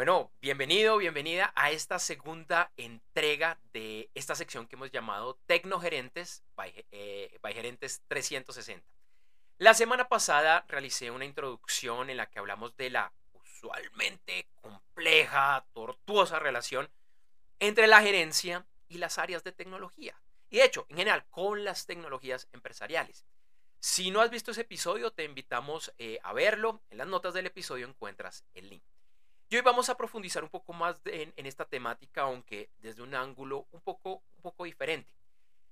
Bueno, 0.00 0.32
bienvenido, 0.40 0.96
bienvenida 0.96 1.52
a 1.54 1.72
esta 1.72 1.98
segunda 1.98 2.72
entrega 2.78 3.58
de 3.74 4.08
esta 4.14 4.34
sección 4.34 4.66
que 4.66 4.76
hemos 4.76 4.90
llamado 4.90 5.38
Tecnogerentes 5.44 6.42
by, 6.56 6.86
eh, 6.90 7.38
Gerentes 7.52 8.00
360. 8.08 8.82
La 9.58 9.74
semana 9.74 10.08
pasada 10.08 10.64
realicé 10.68 11.10
una 11.10 11.26
introducción 11.26 12.08
en 12.08 12.16
la 12.16 12.30
que 12.30 12.38
hablamos 12.38 12.74
de 12.78 12.88
la 12.88 13.12
usualmente 13.34 14.46
compleja, 14.62 15.66
tortuosa 15.74 16.38
relación 16.38 16.88
entre 17.58 17.86
la 17.86 18.00
gerencia 18.00 18.64
y 18.88 18.96
las 18.96 19.18
áreas 19.18 19.44
de 19.44 19.52
tecnología. 19.52 20.18
Y 20.48 20.56
de 20.56 20.64
hecho, 20.64 20.86
en 20.88 20.96
general, 20.96 21.26
con 21.28 21.62
las 21.62 21.84
tecnologías 21.84 22.48
empresariales. 22.54 23.26
Si 23.80 24.10
no 24.10 24.22
has 24.22 24.30
visto 24.30 24.52
ese 24.52 24.62
episodio, 24.62 25.10
te 25.10 25.24
invitamos 25.24 25.92
eh, 25.98 26.18
a 26.22 26.32
verlo. 26.32 26.80
En 26.88 26.96
las 26.96 27.06
notas 27.06 27.34
del 27.34 27.44
episodio 27.44 27.86
encuentras 27.86 28.46
el 28.54 28.70
link. 28.70 28.82
Y 29.52 29.56
hoy 29.56 29.62
vamos 29.62 29.88
a 29.88 29.96
profundizar 29.96 30.44
un 30.44 30.48
poco 30.48 30.72
más 30.72 31.00
en, 31.06 31.32
esta 31.44 31.64
temática, 31.64 32.22
aunque 32.22 32.70
desde 32.78 33.02
un 33.02 33.16
ángulo 33.16 33.66
un 33.72 33.80
poco, 33.80 34.22
un 34.36 34.42
poco 34.42 34.62
diferente. 34.64 35.12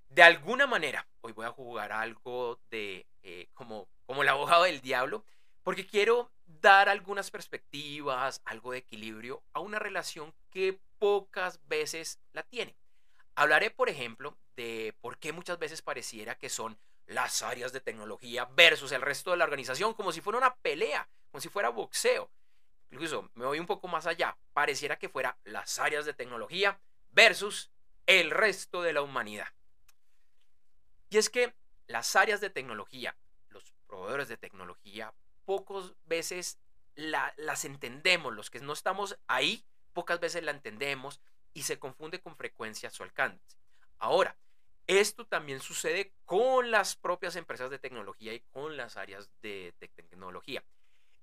De 0.09 0.25
alguna 0.25 0.67
manera, 0.67 1.07
hoy 1.21 1.31
voy 1.31 1.47
a 1.47 1.53
jugar 1.53 1.93
algo 1.93 2.59
de 2.73 3.07
eh, 3.23 3.47
como, 3.55 3.87
como 4.05 4.23
el 4.23 4.29
abogado 4.31 4.65
del 4.65 4.81
diablo, 4.81 5.25
porque 5.63 5.87
quiero 5.87 6.29
dar 6.61 6.89
algunas 6.89 7.31
perspectivas, 7.31 8.43
algo 8.45 8.73
de 8.73 8.79
equilibrio 8.79 9.43
a 9.53 9.61
una 9.61 9.79
relación 9.79 10.35
que 10.51 10.81
pocas 10.99 11.61
veces 11.69 12.19
la 12.33 12.43
tiene. 12.43 12.75
Hablaré, 13.37 13.71
por 13.71 13.89
ejemplo, 13.89 14.37
de 14.57 14.93
por 15.01 15.19
qué 15.19 15.33
muchas 15.33 15.61
veces 15.61 15.83
pareciera 15.83 16.35
que 16.35 16.49
son 16.49 16.77
las 17.07 17.43
áreas 17.43 17.73
de 17.73 17.81
tecnología 17.81 18.45
versus 18.57 18.91
el 18.91 19.03
resto 19.03 19.31
de 19.31 19.37
la 19.37 19.45
organización, 19.45 19.95
como 19.95 20.11
si 20.11 20.21
fuera 20.21 20.39
una 20.39 20.57
pelea, 20.57 21.09
como 21.31 21.41
si 21.41 21.49
fuera 21.49 21.69
boxeo. 21.69 22.29
Incluso 22.91 23.31
me 23.35 23.45
voy 23.45 23.59
un 23.59 23.67
poco 23.67 23.89
más 23.89 24.07
allá, 24.07 24.37
pareciera 24.53 24.99
que 24.99 25.09
fuera 25.09 25.39
las 25.45 25.79
áreas 25.79 26.07
de 26.07 26.15
tecnología 26.15 26.81
versus 27.11 27.71
el 28.07 28.31
resto 28.31 28.83
de 28.83 28.93
la 28.93 29.03
humanidad. 29.03 29.49
Y 31.11 31.19
es 31.19 31.31
que 31.31 31.55
las 31.87 32.17
áreas 32.17 32.41
de 32.41 32.51
tecnología, 32.51 33.17
los 33.51 33.73
proveedores 33.87 34.29
de 34.29 34.37
tecnología, 34.37 35.15
pocas 35.45 35.95
veces 36.05 36.59
las 36.95 37.65
entendemos, 37.65 38.35
los 38.35 38.51
que 38.51 38.61
no 38.61 38.73
estamos 38.73 39.19
ahí, 39.27 39.65
pocas 39.93 40.21
veces 40.21 40.43
la 40.43 40.51
entendemos 40.51 41.21
y 41.55 41.63
se 41.63 41.79
confunde 41.79 42.21
con 42.21 42.37
frecuencia 42.37 42.91
su 42.91 43.03
alcance. 43.03 43.57
Ahora, 43.99 44.37
esto 44.87 45.27
también 45.27 45.61
sucede 45.61 46.13
con 46.25 46.71
las 46.71 46.97
propias 46.97 47.37
empresas 47.37 47.71
de 47.71 47.79
tecnología 47.79 48.33
y 48.33 48.41
con 48.41 48.77
las 48.77 48.97
áreas 48.97 49.31
de, 49.43 49.75
tecnología. 49.79 50.65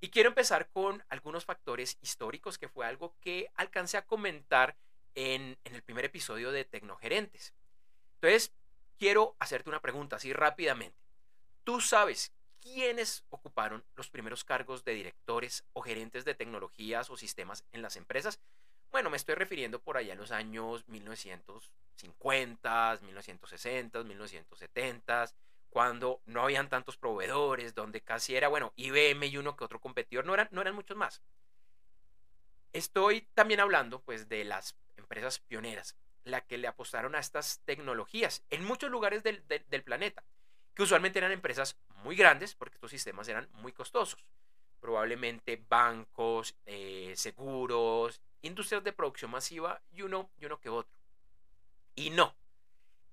Y 0.06 0.10
quiero 0.10 0.30
empezar 0.30 0.70
con 0.70 1.04
algunos 1.10 1.46
factores 1.46 1.98
históricos 2.00 2.60
que 2.60 2.70
fue 2.70 2.86
algo 2.86 3.16
que 3.22 3.50
alcancé 3.56 3.98
a 3.98 4.06
comentar 4.06 4.78
en, 5.16 5.58
en 5.64 5.74
el 5.74 5.82
primer 5.82 6.06
episodio 6.06 6.52
de 6.52 6.64
Tecnogerentes. 6.64 7.56
Entonces, 8.14 8.54
quiero 9.00 9.36
hacerte 9.40 9.72
una 9.72 9.82
pregunta 9.82 10.18
así 10.18 10.32
rápidamente. 10.32 10.96
¿Tú 11.64 11.82
sabes 11.82 12.32
quiénes 12.62 13.26
ocuparon 13.32 13.84
los 13.96 14.12
primeros 14.12 14.44
cargos 14.44 14.86
de 14.86 14.94
directores 14.94 15.66
o 15.74 15.82
gerentes 15.82 16.24
de 16.24 16.36
tecnologías 16.36 17.10
o 17.10 17.18
sistemas 17.18 17.66
en 17.72 17.82
las 17.82 17.96
empresas? 17.96 18.40
Bueno, 18.92 19.10
me 19.10 19.18
estoy 19.18 19.34
refiriendo 19.34 19.82
por 19.82 19.98
allá 19.98 20.14
a 20.14 20.18
los 20.18 20.30
años 20.30 20.88
1950, 20.88 23.00
1960, 23.02 24.04
1970, 24.04 25.34
cuando 25.76 26.22
no 26.26 26.44
habían 26.44 26.70
tantos 26.70 26.96
proveedores, 26.96 27.76
donde 27.76 28.00
casi 28.00 28.34
era, 28.34 28.48
bueno, 28.48 28.72
IBM 28.78 29.28
y 29.28 29.36
uno 29.36 29.58
que 29.58 29.66
otro 29.66 29.82
competidor, 29.82 30.26
no 30.26 30.34
eran, 30.34 30.48
no 30.52 30.62
eran 30.62 30.74
muchos 30.74 30.96
más. 30.96 31.22
Estoy 32.72 33.28
también 33.34 33.60
hablando, 33.60 34.00
pues, 34.00 34.30
de 34.30 34.46
las 34.46 34.78
empresas 34.96 35.40
pioneras, 35.40 35.98
la 36.24 36.40
que 36.40 36.58
le 36.58 36.70
apostaron 36.70 37.14
a 37.14 37.20
estas 37.20 37.60
tecnologías 37.66 38.42
en 38.52 38.64
muchos 38.64 38.90
lugares 38.90 39.22
del, 39.22 39.44
planeta, 39.84 40.24
que 40.74 40.84
usualmente 40.84 41.20
eran 41.20 41.34
empresas 41.34 41.76
muy 42.06 42.16
grandes, 42.16 42.56
porque 42.56 42.76
estos 42.76 42.92
sistemas 42.92 43.28
eran 43.28 43.50
muy 43.52 43.74
costosos. 43.74 44.26
Probablemente 44.80 45.62
bancos, 45.68 46.56
eh, 46.66 47.12
seguros, 47.18 48.22
industrias 48.44 48.82
de 48.82 48.94
producción 48.94 49.30
masiva 49.30 49.82
y 49.92 50.04
uno, 50.04 50.30
y 50.38 50.46
uno 50.46 50.58
que 50.58 50.70
otro. 50.70 50.98
Y 51.96 52.12
no, 52.12 52.34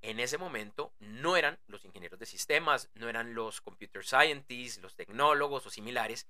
en 0.02 0.20
ese 0.20 0.38
momento 0.38 0.92
no 0.98 1.36
eran 1.36 1.58
los 1.66 1.84
ingenieros 1.84 2.18
de 2.18 2.26
sistemas, 2.26 2.90
no 2.94 3.08
eran 3.08 3.34
los 3.34 3.60
computer 3.60 4.04
scientists, 4.04 4.82
los 4.82 4.96
tecnólogos 4.96 5.66
o 5.66 5.70
similares 5.70 6.26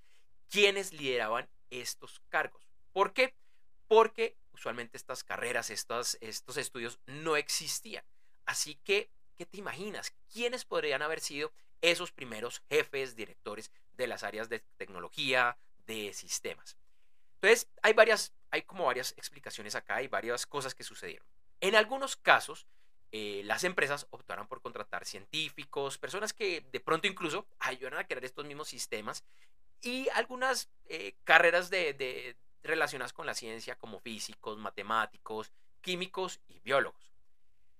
quienes 0.49 0.93
lideraban 0.93 1.49
estos 1.71 2.21
cargos. 2.29 2.67
¿Por 2.93 3.15
qué? 3.15 3.35
Porque 3.89 4.37
usualmente 4.53 4.97
estas 4.97 5.25
carreras, 5.25 5.71
estos, 5.71 6.19
estos 6.21 6.59
estudios 6.59 6.99
no 7.07 7.37
existían. 7.37 8.05
Así 8.45 8.75
que, 8.85 9.11
¿qué 9.39 9.47
te 9.47 9.57
imaginas? 9.57 10.13
¿Quiénes 10.31 10.65
podrían 10.67 11.01
haber 11.01 11.21
sido 11.21 11.53
esos 11.81 12.13
primeros 12.13 12.63
jefes, 12.69 13.17
directores 13.17 13.73
de 13.95 14.07
las 14.07 14.23
áreas 14.23 14.51
de 14.51 14.61
tecnología, 14.77 15.57
de 15.87 16.13
sistemas? 16.13 16.77
Entonces, 17.37 17.69
hay 17.83 17.95
varias 17.95 18.35
hay 18.53 18.63
como 18.63 18.85
varias 18.85 19.15
explicaciones 19.17 19.75
acá 19.75 20.03
y 20.03 20.09
varias 20.09 20.47
cosas 20.47 20.75
que 20.75 20.85
sucedieron. 20.85 21.27
En 21.61 21.75
algunos 21.75 22.17
casos, 22.17 22.67
eh, 23.15 23.43
las 23.45 23.63
empresas 23.65 24.07
optaron 24.09 24.47
por 24.47 24.63
contratar 24.63 25.05
científicos, 25.05 25.99
personas 25.99 26.33
que 26.33 26.65
de 26.73 26.81
pronto 26.81 27.07
incluso 27.07 27.47
ayudaron 27.59 27.99
a 27.99 28.07
crear 28.07 28.25
estos 28.25 28.47
mismos 28.47 28.69
sistemas 28.69 29.23
y 29.83 30.09
algunas 30.15 30.71
eh, 30.87 31.17
carreras 31.23 31.69
de, 31.69 32.37
relacionadas 32.63 33.13
con 33.13 33.27
la 33.27 33.35
ciencia 33.35 33.77
como 33.77 34.01
físicos, 34.01 34.57
matemáticos, 34.57 35.53
químicos 35.83 36.41
y 36.49 36.61
biólogos. 36.61 37.13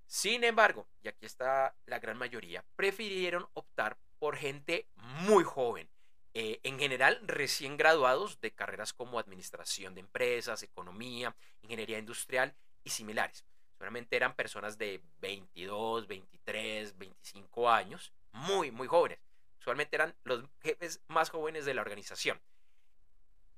Sin 0.05 0.43
embargo, 0.43 0.87
y 1.01 1.07
aquí 1.07 1.25
está 1.25 1.75
la 1.87 1.97
gran 1.97 2.19
mayoría, 2.19 2.63
prefirieron 2.75 3.47
optar 3.53 3.97
por 4.19 4.35
gente 4.37 4.87
muy 4.95 5.43
joven, 5.43 5.89
eh, 6.35 6.59
en 6.61 6.77
general 6.77 7.19
recién 7.23 7.75
graduados 7.75 8.39
de 8.39 8.51
carreras 8.51 8.93
como 8.93 9.17
administración 9.17 9.95
de 9.95 10.01
empresas, 10.01 10.61
economía, 10.61 11.35
ingeniería 11.63 11.97
industrial 11.97 12.53
y 12.83 12.91
similares. 12.91 13.43
Solamente 13.83 14.15
eran 14.15 14.33
personas 14.33 14.77
de 14.77 15.01
22, 15.19 16.07
23, 16.07 16.97
25 16.97 17.69
años, 17.69 18.13
muy, 18.31 18.71
muy 18.71 18.87
jóvenes. 18.87 19.19
Usualmente 19.59 19.97
eran 19.97 20.15
los 20.23 20.45
jefes 20.61 21.01
más 21.09 21.29
jóvenes 21.29 21.65
de 21.65 21.73
la 21.73 21.81
organización. 21.81 22.39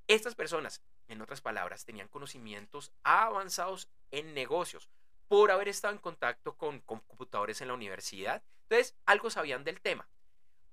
Estas 0.08 0.34
personas, 0.34 0.82
en 1.06 1.22
otras 1.22 1.40
palabras, 1.40 1.84
tenían 1.84 2.08
conocimientos 2.08 2.90
avanzados 3.04 3.88
en 4.10 4.34
negocios 4.34 4.88
por 5.28 5.52
haber 5.52 5.68
estado 5.68 5.94
en 5.94 6.00
contacto 6.00 6.56
con 6.56 6.80
computadores 6.80 7.60
en 7.60 7.68
la 7.68 7.74
universidad. 7.74 8.42
Entonces, 8.62 8.96
algo 9.06 9.30
sabían 9.30 9.62
del 9.62 9.80
tema. 9.80 10.08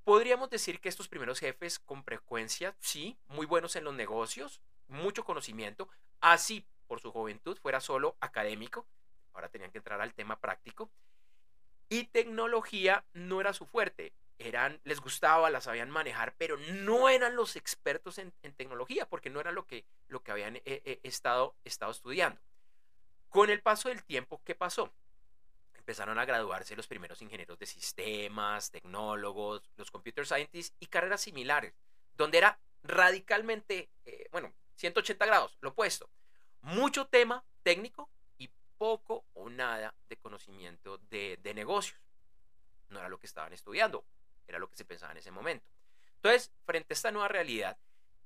Podríamos 0.03 0.49
decir 0.49 0.81
que 0.81 0.89
estos 0.89 1.09
primeros 1.09 1.39
jefes 1.39 1.77
con 1.77 2.03
frecuencia, 2.03 2.75
sí, 2.79 3.19
muy 3.27 3.45
buenos 3.45 3.75
en 3.75 3.83
los 3.83 3.93
negocios, 3.93 4.61
mucho 4.87 5.23
conocimiento, 5.23 5.89
así 6.21 6.65
por 6.87 7.01
su 7.01 7.11
juventud 7.11 7.55
fuera 7.59 7.79
solo 7.81 8.17
académico, 8.19 8.87
ahora 9.33 9.49
tenían 9.49 9.71
que 9.71 9.77
entrar 9.79 10.01
al 10.01 10.13
tema 10.13 10.39
práctico, 10.39 10.89
y 11.89 12.05
tecnología 12.05 13.05
no 13.13 13.41
era 13.41 13.53
su 13.53 13.65
fuerte, 13.65 14.13
eran, 14.39 14.79
les 14.83 14.99
gustaba, 14.99 15.49
la 15.49 15.61
sabían 15.61 15.89
manejar, 15.89 16.33
pero 16.37 16.57
no 16.57 17.09
eran 17.09 17.35
los 17.35 17.55
expertos 17.55 18.17
en, 18.17 18.33
tecnología, 18.55 19.07
porque 19.07 19.29
no 19.29 19.39
era 19.39 19.51
lo 19.51 19.65
que, 19.65 19.85
lo 20.07 20.21
que 20.23 20.31
habían 20.31 20.57
eh, 20.57 20.63
eh, 20.65 20.99
estado, 21.03 21.55
estado 21.63 21.91
estudiando. 21.91 22.41
Con 23.29 23.49
el 23.49 23.61
paso 23.61 23.89
del 23.89 24.03
tiempo, 24.03 24.41
¿qué 24.43 24.55
pasó? 24.55 24.91
empezaron 25.83 26.17
a 26.17 26.23
graduarse 26.23 26.77
los 26.77 26.87
primeros 26.87 27.21
ingenieros 27.21 27.59
de 27.59 27.65
sistemas, 27.65 28.71
tecnólogos, 28.71 29.69
los 29.75 29.91
computer 29.91 30.25
scientists 30.25 30.73
y 30.79 30.85
carreras 30.87 31.19
similares, 31.19 31.73
donde 32.15 32.37
era 32.37 32.57
radicalmente, 32.83 33.89
eh, 34.05 34.29
bueno, 34.31 34.53
180 34.75 35.25
grados, 35.25 35.57
lo 35.59 35.71
opuesto. 35.71 36.09
Mucho 36.61 37.07
tema 37.07 37.43
técnico 37.63 38.09
poco 38.83 39.23
o 39.35 39.49
nada 39.49 39.95
de 40.09 40.17
conocimiento 40.17 40.97
de, 41.09 41.39
negocios. 41.55 41.97
No 42.89 42.99
era 42.99 43.07
lo 43.07 43.17
que 43.17 43.27
estaban 43.27 43.53
estudiando, 43.53 44.03
era 44.45 44.59
lo 44.59 44.69
que 44.69 44.75
se 44.75 44.83
pensaba 44.83 45.13
en 45.13 45.19
ese 45.19 45.31
momento. 45.31 45.65
Entonces, 46.17 46.51
frente 46.65 46.91
a 46.91 46.95
esta 46.95 47.09
nueva 47.09 47.29
realidad, 47.29 47.77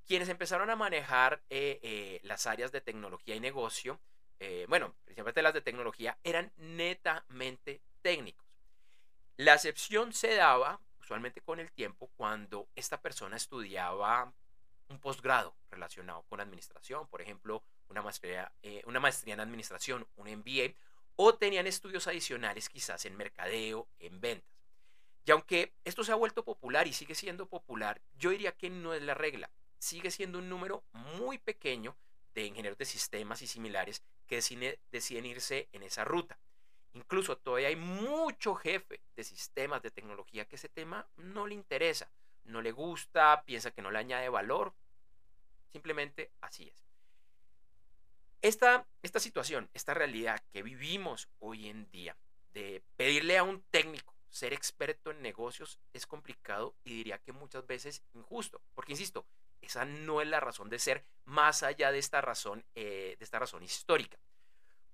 quienes 0.07 0.29
empezaron 0.29 0.71
a 0.71 0.75
manejar 0.75 1.43
eh, 1.51 1.79
eh, 1.83 2.21
las 2.23 2.47
áreas 2.47 2.71
de 2.71 2.81
tecnología 2.81 3.35
y 3.35 3.39
negocio, 3.39 3.99
eh, 4.39 4.65
bueno, 4.67 4.95
principalmente 5.05 5.43
las 5.43 5.53
de 5.53 5.61
tecnología, 5.61 6.17
eran 6.23 6.51
netamente 6.57 7.83
técnicos. 8.01 8.47
La 9.35 9.53
excepción 9.53 10.11
se 10.11 10.33
daba 10.33 10.81
usualmente 10.99 11.39
con 11.41 11.59
el 11.59 11.71
tiempo 11.71 12.09
cuando 12.17 12.67
esta 12.75 12.99
persona 12.99 13.35
estudiaba 13.35 14.33
un 14.89 14.99
posgrado 14.99 15.55
relacionado 15.69 16.23
con 16.23 16.39
administración, 16.39 17.07
por 17.09 17.21
ejemplo, 17.21 17.61
una 17.89 18.01
maestría, 18.01 18.51
eh, 18.61 18.81
una 18.85 18.99
maestría 18.99 19.33
en 19.33 19.39
administración, 19.39 20.07
un 20.15 20.27
MBA, 20.27 20.73
o 21.15 21.35
tenían 21.35 21.67
estudios 21.67 22.07
adicionales 22.07 22.69
quizás 22.69 23.05
en 23.05 23.17
mercadeo, 23.17 23.87
en 23.99 24.21
ventas. 24.21 24.57
Y 25.25 25.31
aunque 25.31 25.73
esto 25.83 26.03
se 26.05 26.13
ha 26.13 26.15
vuelto 26.15 26.45
popular 26.45 26.87
y 26.87 26.93
sigue 26.93 27.13
siendo 27.13 27.47
popular, 27.47 27.99
yo 28.17 28.29
diría 28.29 28.53
que 28.53 28.69
no 28.69 28.93
es 28.93 29.01
la 29.01 29.13
regla. 29.13 29.49
Sigue 29.77 30.09
siendo 30.09 30.39
un 30.39 30.47
número 30.47 30.83
muy 30.93 31.37
pequeño 31.37 31.97
de 32.33 32.45
ingenieros 32.45 32.77
de 32.77 32.85
sistemas 32.85 33.41
y 33.41 33.47
similares 33.47 34.03
que 34.25 34.35
deciden, 34.35 35.25
irse 35.25 35.67
en 35.73 35.83
esa 35.83 36.05
ruta. 36.05 36.39
Incluso 36.93 37.37
todavía 37.37 37.67
hay 37.67 37.75
mucho 37.75 38.55
jefe 38.55 39.01
de 39.15 39.23
sistemas 39.23 39.81
de 39.81 39.91
tecnología 39.91 40.45
que 40.45 40.55
ese 40.55 40.69
tema 40.69 41.05
no 41.17 41.45
le 41.45 41.55
interesa, 41.55 42.09
no 42.45 42.61
le 42.61 42.71
gusta, 42.71 43.43
piensa 43.45 43.71
que 43.71 43.81
no 43.81 43.91
le 43.91 43.99
añade 43.99 44.29
valor. 44.29 44.73
Simplemente 45.73 46.31
así 46.41 46.71
es. 46.73 46.86
Esta, 48.47 48.87
esta 49.03 49.19
situación, 49.19 49.69
esta 49.73 49.93
realidad 49.93 50.41
que 50.53 50.63
vivimos 50.63 51.27
hoy 51.39 51.67
en 51.67 51.91
día, 51.91 52.15
de 52.53 52.81
pedirle 52.95 53.37
a 53.37 53.43
un 53.43 53.61
técnico 53.71 54.15
ser 54.29 54.53
experto 54.53 55.11
en 55.11 55.21
negocios 55.21 55.81
es 55.91 56.07
complicado 56.07 56.73
y 56.85 56.93
diría 56.93 57.17
que 57.17 57.33
muchas 57.33 57.67
veces 57.67 58.03
injusto, 58.13 58.61
porque 58.73 58.93
insisto, 58.93 59.25
esa 59.59 59.83
no 59.83 60.21
es 60.21 60.29
la 60.29 60.39
razón 60.39 60.69
de 60.69 60.79
ser 60.79 61.03
más 61.25 61.61
allá 61.61 61.91
de 61.91 61.99
esta 61.99 62.21
razón, 62.21 62.63
eh, 62.73 63.17
de 63.19 63.25
esta 63.25 63.37
razón 63.37 63.63
histórica. 63.63 64.17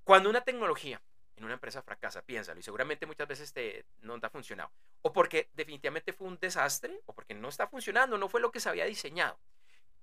Cuando 0.03 0.31
una 0.31 0.41
tecnología 0.41 1.00
en 1.35 1.44
una 1.44 1.53
empresa 1.53 1.83
fracasa, 1.83 2.23
piénsalo, 2.23 2.59
y 2.59 2.63
seguramente 2.63 3.05
muchas 3.05 3.27
veces 3.27 3.53
te, 3.53 3.85
no 4.01 4.19
te 4.19 4.25
ha 4.25 4.31
funcionado, 4.31 4.71
o 5.03 5.13
porque 5.13 5.51
definitivamente 5.53 6.11
fue 6.11 6.27
un 6.27 6.39
desastre, 6.39 7.01
o 7.05 7.13
porque 7.13 7.35
no 7.35 7.50
está 7.50 7.67
funcionando, 7.67 8.17
no 8.17 8.29
fue 8.29 8.41
lo 8.41 8.51
que 8.51 8.59
se 8.59 8.69
había 8.69 8.85
diseñado. 8.85 9.38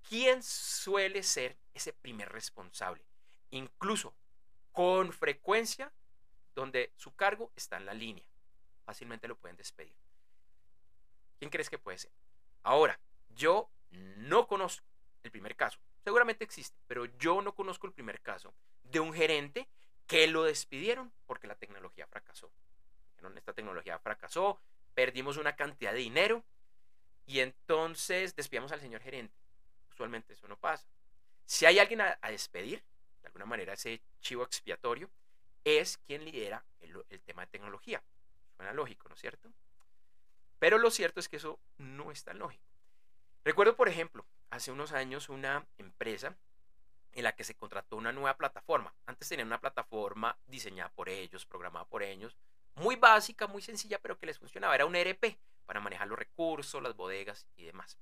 ¿Quién 0.09 0.41
suele 0.41 1.25
ser 1.25 1.57
ese 1.75 1.93
primer 1.93 2.29
responsable? 2.31 3.10
Incluso 3.51 4.15
con 4.73 5.13
frecuencia 5.13 5.93
donde 6.55 6.93
su 6.97 7.15
cargo 7.15 7.53
está 7.57 7.77
en 7.77 7.87
la 7.87 7.95
línea. 7.95 8.25
Fácilmente 8.85 9.29
lo 9.29 9.37
pueden 9.37 9.57
despedir. 9.57 9.95
¿Quién 11.39 11.51
crees 11.51 11.71
que 11.71 11.79
puede 11.79 11.99
ser? 11.99 12.13
Ahora, 12.63 13.01
yo 13.31 13.71
no 13.91 14.47
conozco 14.47 14.87
el 15.23 15.31
primer 15.31 15.57
caso. 15.57 15.79
Seguramente 16.05 16.45
existe, 16.45 16.79
pero 16.87 17.05
yo 17.19 17.43
no 17.43 17.55
conozco 17.55 17.87
el 17.87 17.93
primer 17.93 18.21
caso 18.21 18.55
de 18.85 19.01
un 19.01 19.13
gerente 19.13 19.69
que 20.07 20.27
lo 20.27 20.45
despidieron 20.45 21.13
porque 21.27 21.47
la 21.47 21.55
tecnología 21.55 22.07
fracasó. 22.07 22.51
Esta 23.37 23.53
tecnología 23.53 23.99
fracasó, 23.99 24.59
perdimos 24.95 25.37
una 25.37 25.55
cantidad 25.55 25.93
de 25.93 25.99
dinero 25.99 26.45
y 27.27 27.41
entonces 27.41 28.35
despidamos 28.35 28.73
al 28.73 28.81
señor 28.81 29.03
gerente. 29.03 29.35
Usualmente 29.91 30.33
eso 30.33 30.49
no 30.49 30.59
pasa. 30.59 30.87
Si 31.45 31.67
hay 31.67 31.79
alguien 31.79 32.01
a, 32.01 32.19
despedir, 32.31 32.83
de 33.23 33.29
alguna 33.29 33.47
manera 33.47 33.75
ese 33.75 34.01
chivo 34.21 34.43
expiatorio, 34.43 35.11
es 35.65 35.99
quien 35.99 36.25
lidera 36.25 36.65
el, 36.81 37.21
tema 37.21 37.43
de 37.43 37.49
tecnología. 37.49 38.03
Suena 38.57 38.73
lógico, 38.73 39.09
¿no 39.09 39.15
es 39.15 39.21
cierto? 39.21 39.51
Pero 40.59 40.79
lo 40.79 40.91
cierto 40.91 41.21
es 41.21 41.29
que 41.29 41.37
eso 41.37 41.59
no 41.79 42.11
es 42.11 42.25
tan 42.25 42.39
lógico. 42.39 42.65
Recuerdo, 43.45 43.77
por 43.77 43.89
ejemplo, 43.89 44.27
hace 44.51 44.71
unos 44.71 44.93
años 44.93 45.29
una 45.29 45.67
empresa 45.79 46.37
en 47.13 47.25
la 47.25 47.35
que 47.35 47.45
se 47.45 47.55
contrató 47.55 47.97
una 47.97 48.13
nueva 48.13 48.37
plataforma. 48.37 48.93
Antes 49.07 49.29
tenían 49.29 49.49
una 49.49 49.61
plataforma 49.61 50.37
diseñada 50.47 50.91
por 50.91 51.09
ellos, 51.09 51.47
programada 51.47 51.87
por 51.87 52.03
ellos, 52.03 52.37
muy 52.77 52.97
básica, 52.97 53.47
muy 53.47 53.63
sencilla, 53.63 53.99
pero 53.99 54.19
que 54.19 54.27
les 54.27 54.39
funcionaba. 54.39 54.75
Era 54.75 54.87
un 54.87 54.95
ERP 54.95 55.39
para 55.67 55.81
manejar 55.81 56.09
los 56.09 56.19
recursos, 56.19 56.83
las 56.83 56.95
bodegas 56.95 57.47
y 57.57 57.65
demás. 57.65 57.99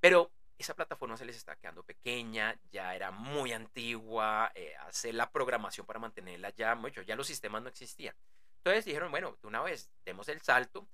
Pero 0.00 0.30
esa 0.58 0.74
plataforma 0.74 1.16
se 1.16 1.24
les 1.24 1.36
está 1.36 1.56
quedando 1.56 1.82
pequeña, 1.82 2.58
ya 2.70 2.94
era 2.94 3.10
muy 3.10 3.52
antigua, 3.52 4.50
eh, 4.54 4.74
hacer 4.86 5.14
la 5.14 5.30
programación 5.30 5.86
para 5.86 5.98
mantenerla 5.98 6.50
ya 6.50 6.74
mucho, 6.74 7.02
ya 7.02 7.16
los 7.16 7.26
sistemas 7.26 7.62
no 7.62 7.68
existían. 7.68 8.14
Entonces 8.58 8.84
dijeron, 8.84 9.10
bueno, 9.10 9.36
de 9.40 9.46
una 9.46 9.62
vez 9.62 9.90
demos 10.04 10.28
el 10.28 10.40
salto, 10.40 10.88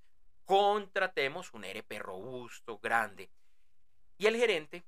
contratemos 0.44 1.53
un 1.55 1.64
ERP 1.64 1.99
robusto, 1.99 2.79
grande, 2.79 3.31
y 4.19 4.26
el 4.26 4.37
gerente 4.37 4.85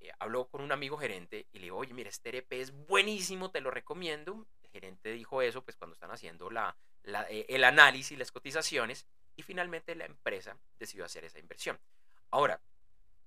eh, 0.00 0.10
habló 0.18 0.48
con 0.48 0.60
un 0.60 0.72
amigo 0.72 0.96
gerente 0.96 1.46
y 1.52 1.58
le 1.58 1.64
dijo, 1.64 1.76
oye, 1.76 1.92
mira, 1.92 2.08
este 2.08 2.30
ERP 2.30 2.52
es 2.52 2.70
buenísimo, 2.86 3.50
te 3.50 3.60
lo 3.60 3.70
recomiendo. 3.70 4.46
El 4.62 4.70
gerente 4.70 5.12
dijo 5.12 5.42
eso, 5.42 5.62
pues 5.62 5.76
cuando 5.76 5.94
están 5.94 6.10
haciendo 6.10 6.50
la, 6.50 6.76
eh, 7.04 7.46
el 7.48 7.64
análisis, 7.64 8.18
las 8.18 8.30
cotizaciones, 8.30 9.06
y 9.36 9.42
finalmente 9.42 9.94
la 9.94 10.04
empresa 10.04 10.56
decidió 10.78 11.04
hacer 11.04 11.24
esa 11.24 11.38
inversión. 11.38 11.78
Ahora, 12.30 12.60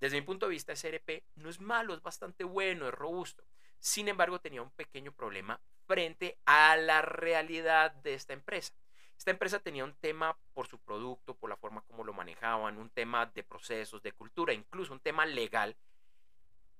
desde 0.02 0.20
mi 0.20 0.26
punto 0.26 0.46
de 0.46 0.50
vista, 0.50 0.72
ese 0.72 0.88
ERP 0.88 1.22
no 1.36 1.48
es 1.48 1.60
malo, 1.60 1.94
es 1.94 2.02
bastante 2.02 2.42
bueno, 2.42 2.88
es 2.88 2.94
robusto. 2.94 3.44
Sin 3.78 4.08
embargo, 4.08 4.40
tenía 4.40 4.60
un 4.60 4.72
pequeño 4.72 5.12
problema 5.12 5.60
frente 5.86 6.40
a 6.44 6.74
la 6.74 7.02
realidad 7.02 7.92
de 7.92 8.14
esta 8.14 8.32
empresa. 8.32 8.74
Esta 9.16 9.30
empresa 9.30 9.60
tenía 9.60 9.84
un 9.84 9.94
tema 9.94 10.36
por 10.54 10.66
su 10.66 10.80
producto, 10.80 11.36
por 11.36 11.48
la 11.48 11.56
forma 11.56 11.82
como 11.82 12.02
lo 12.02 12.12
manejaban, 12.12 12.78
un 12.78 12.90
tema 12.90 13.26
de 13.26 13.44
procesos, 13.44 14.02
de 14.02 14.10
cultura, 14.10 14.52
incluso 14.52 14.92
un 14.92 14.98
tema 14.98 15.24
legal 15.24 15.76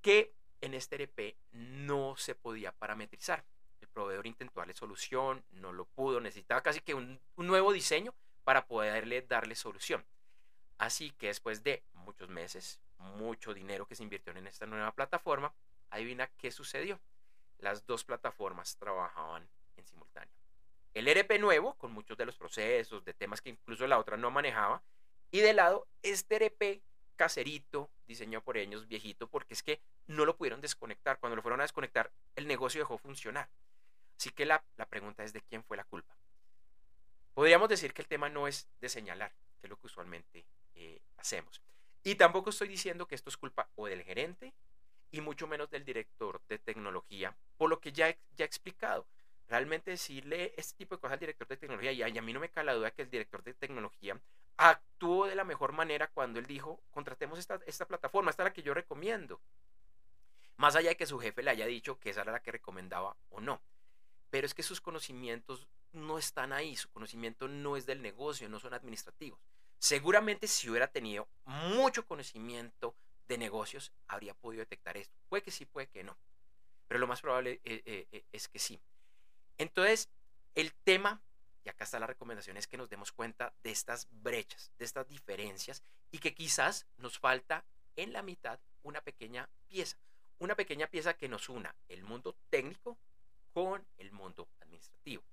que 0.01 0.35
en 0.61 0.75
este 0.75 1.01
ERP 1.01 1.37
no 1.53 2.17
se 2.17 2.35
podía 2.35 2.73
parametrizar. 2.73 3.45
El 3.81 3.87
proveedor 3.87 4.27
intentó 4.27 4.59
darle 4.59 4.75
solución, 4.75 5.45
no 5.53 5.73
lo 5.73 5.85
pudo, 5.85 6.19
necesitaba 6.19 6.61
casi 6.61 6.81
que 6.81 6.95
un, 6.95 7.21
nuevo 7.37 7.73
diseño 7.73 8.13
para 8.43 8.67
poderle 8.67 9.23
darle 9.23 9.55
solución. 9.55 10.05
Así 10.77 11.13
que 11.13 11.29
después 11.29 11.63
de 11.63 11.85
muchos 11.95 12.29
meses, 12.29 12.81
mucho 13.03 13.55
dinero 13.55 13.87
que 13.87 13.95
se 13.95 14.03
invirtió 14.03 14.33
en 14.33 14.47
esta 14.47 14.67
nueva 14.67 14.93
plataforma, 14.93 15.53
adivina 15.91 16.29
qué 16.39 16.51
sucedió. 16.51 17.01
Las 17.59 17.87
dos 17.87 18.05
plataformas 18.05 18.77
trabajaban 18.77 19.49
en 19.77 19.87
simultáneo 19.87 20.43
el 20.95 21.09
ERP 21.09 21.39
nuevo, 21.41 21.75
con 21.75 21.93
muchos 21.93 22.17
de 22.17 22.27
los 22.27 22.37
procesos, 22.37 23.05
de 23.05 23.15
temas 23.15 23.41
que 23.41 23.51
incluso 23.51 23.87
la 23.87 23.99
otra 23.99 24.17
no 24.17 24.31
manejaba, 24.31 24.83
y 25.31 25.41
de 25.41 25.55
lado 25.55 25.87
este 26.03 26.37
ERP 26.37 26.83
caserito, 27.17 27.91
diseñado 28.07 28.43
por 28.43 28.57
ellos, 28.57 28.87
viejito, 28.89 29.27
porque 29.27 29.55
es 29.55 29.63
que 29.63 29.81
no 30.07 30.25
lo 30.25 30.37
pudieron 30.37 30.61
desconectar. 30.61 31.19
Cuando 31.19 31.37
lo 31.37 31.43
fueron 31.43 31.61
a 31.61 31.65
desconectar, 31.65 32.11
el 32.37 32.47
negocio 32.47 32.81
dejó 32.81 32.99
funcionar. 32.99 33.49
Así 34.19 34.31
que 34.31 34.45
la, 34.45 34.63
pregunta 34.89 35.25
es 35.25 35.33
de 35.33 35.41
quién 35.41 35.65
fue 35.65 35.77
la 35.77 35.85
culpa. 35.85 36.15
Podríamos 37.35 37.69
decir 37.69 37.95
que 37.95 38.03
el 38.03 38.09
tema 38.09 38.29
no 38.29 38.47
es 38.47 38.69
de 38.81 38.89
señalar, 38.89 39.33
que 39.61 39.67
es 39.67 39.71
lo 39.71 39.79
que 39.79 39.87
usualmente 39.87 40.45
eh, 40.75 41.01
hacemos. 41.17 41.63
Y 42.05 42.17
tampoco 42.17 42.51
estoy 42.51 42.69
diciendo 42.69 43.07
que 43.07 43.15
esto 43.15 43.31
es 43.31 43.37
culpa 43.37 43.69
o 43.77 43.87
del 43.87 44.03
gerente 44.03 44.53
y 45.11 45.21
mucho 45.21 45.47
menos 45.47 45.71
del 45.71 45.85
director 45.85 46.41
de 46.49 46.59
tecnología, 46.59 47.37
por 47.57 47.69
lo 47.69 47.81
que 47.81 47.93
ya, 47.93 48.09
ya 48.37 48.45
he 48.45 48.47
explicado 48.47 49.07
realmente 49.53 49.91
decirle 49.91 50.55
este 50.57 50.79
tipo 50.79 50.95
de 50.95 51.01
cosas 51.01 51.13
al 51.13 51.21
director 51.21 51.47
de 51.47 51.59
tecnología, 51.59 51.93
y 51.93 52.03
a, 52.03 52.23
mí 52.23 52.33
no 52.33 52.41
me 52.41 52.49
cae 52.49 52.65
la 52.65 52.73
duda 52.73 52.91
que 52.91 53.03
el 53.03 53.11
director 53.11 53.43
de 53.43 53.53
tecnología 53.53 54.19
actuó 54.57 55.27
de 55.27 55.35
la 55.35 55.45
mejor 55.45 55.73
manera 55.73 56.07
cuando 56.07 56.39
él 56.39 56.47
dijo, 56.47 56.81
contratemos 56.91 57.39
esta, 57.39 57.61
esta 57.67 57.87
plataforma, 57.87 58.31
esta 58.31 58.45
es 58.45 58.47
la 58.47 58.53
que 58.55 58.63
yo 58.63 58.73
recomiendo. 58.73 59.41
Más 60.57 60.75
allá 60.75 60.89
de 60.91 60.97
que 60.97 61.07
su 61.07 61.19
jefe 61.19 61.43
le 61.43 61.51
haya 61.51 61.67
dicho 61.67 61.99
que 61.99 62.09
esa 62.09 62.23
era 62.23 62.33
la 62.33 62.41
que 62.41 62.53
recomendaba 62.53 63.15
o 63.29 63.41
no. 63.41 63.61
Pero 64.31 64.47
es 64.47 64.55
que 64.55 64.63
sus 64.63 64.81
conocimientos 64.81 65.69
no 65.93 66.17
están 66.17 66.55
ahí, 66.55 66.75
su 66.75 66.89
conocimiento 66.91 67.47
no 67.47 67.77
es 67.77 67.85
del 67.85 68.01
negocio, 68.01 68.49
no 68.49 68.59
son 68.59 68.73
administrativos. 68.73 69.39
Seguramente 69.83 70.47
si 70.47 70.71
hubiera 70.71 70.87
tenido 70.87 71.27
mucho 71.45 72.07
conocimiento 72.07 72.95
de 73.27 73.37
negocios, 73.37 73.91
habría 74.07 74.33
podido 74.33 74.61
detectar 74.61 74.97
esto. 74.97 75.13
Puede 75.29 75.43
que 75.43 75.51
sí, 75.51 75.67
puede 75.67 75.89
que 75.89 76.05
no. 76.05 76.17
Pero 76.87 77.01
lo 77.01 77.09
más 77.09 77.21
probable 77.21 77.61
eh, 77.65 77.83
eh, 77.85 78.07
eh, 78.13 78.25
es 78.31 78.47
que 78.47 78.61
sí. 78.61 78.81
Entonces, 79.59 80.09
el 80.55 80.73
tema, 80.73 81.21
y 81.65 81.69
acá 81.69 81.83
está 81.83 81.99
la 81.99 82.07
recomendación, 82.07 82.57
es 82.57 82.69
que 82.69 82.77
nos 82.77 82.91
demos 82.91 83.11
cuenta 83.11 83.53
de 83.65 83.73
estas 83.73 84.07
brechas, 84.09 84.71
de 84.79 84.85
estas 84.85 85.09
diferencias 85.09 85.83
y 86.13 86.19
que 86.19 86.33
quizás 86.33 86.87
nos 86.99 87.19
falta 87.19 87.65
en 87.97 88.13
la 88.13 88.23
mitad 88.23 88.61
una 88.85 89.01
pequeña 89.01 89.49
pieza, 89.67 89.97
una 90.39 90.55
pequeña 90.55 90.87
pieza 90.87 91.15
que 91.15 91.29
nos 91.29 91.49
una 91.49 91.75
el 91.89 92.05
mundo 92.05 92.37
técnico 92.51 92.97
con 93.53 93.85
el 93.99 94.13
mundo 94.13 94.49
administrativo. 94.61 95.25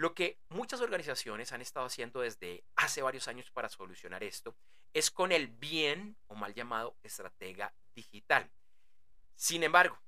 Lo 0.00 0.14
que 0.14 0.38
muchas 0.48 0.80
organizaciones 0.80 1.52
han 1.52 1.60
estado 1.60 1.84
haciendo 1.84 2.22
desde 2.22 2.64
hace 2.74 3.02
varios 3.02 3.28
años 3.28 3.50
para 3.50 3.68
solucionar 3.68 4.24
esto 4.24 4.56
es 4.94 5.10
con 5.10 5.30
el 5.30 5.48
bien 5.48 6.16
o 6.28 6.34
mal 6.34 6.54
llamado 6.54 6.96
estratega 7.02 7.74
digital. 7.94 8.50
Sin 9.36 9.62
embargo, 9.62 9.98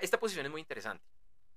esta 0.00 0.18
posición 0.18 0.46
es 0.46 0.50
muy 0.50 0.60
interesante 0.60 1.06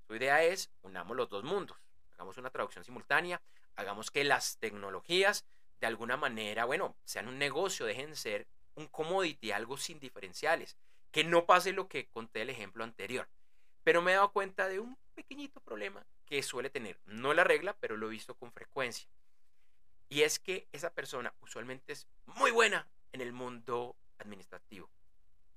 su 0.06 0.13
idea 0.13 0.44
es 0.44 0.70
unamos 0.84 1.18
los 1.18 1.30
dos 1.30 1.44
mundos, 1.44 1.75
hagamos 2.12 2.38
una 2.38 2.51
traducción 2.51 2.84
simultánea, 2.84 3.42
hagamos 3.75 4.12
que 4.12 4.24
las 4.24 4.60
tecnologías 4.60 5.44
de 5.80 5.88
alguna 5.88 6.15
manera, 6.15 6.65
bueno, 6.65 6.96
sean 7.06 7.27
un 7.27 7.39
negocio, 7.39 7.88
dejen 7.88 8.15
ser 8.15 8.46
un 8.75 8.86
commodity, 8.86 9.51
algo 9.51 9.77
sin 9.77 10.00
diferenciales, 10.00 10.77
que 11.12 11.24
no 11.24 11.48
pase 11.48 11.74
lo 11.74 11.88
que 11.88 12.06
conté 12.06 12.44
el 12.44 12.51
ejemplo 12.51 12.84
anterior. 12.84 13.27
Pero 13.84 14.03
me 14.03 14.12
he 14.12 14.15
dado 14.15 14.32
cuenta 14.32 14.68
de 14.68 14.80
un 14.80 14.96
pequeñito 15.15 15.60
problema 15.60 16.06
que 16.25 16.42
suele 16.44 16.70
tener, 16.70 17.00
no 17.06 17.34
la 17.34 17.44
regla, 17.44 17.75
pero 17.80 17.98
lo 17.98 18.08
he 18.08 18.12
visto 18.12 18.36
con 18.36 18.51
frecuencia. 18.51 19.08
Y 20.10 20.22
es 20.22 20.39
que 20.39 20.68
esa 20.72 20.92
persona 20.92 21.34
usualmente 21.42 21.94
es 21.94 22.08
muy 22.25 22.51
buena 22.51 22.88
en 23.12 23.22
el 23.22 23.34
mundo 23.34 23.96
administrativo, 24.20 24.89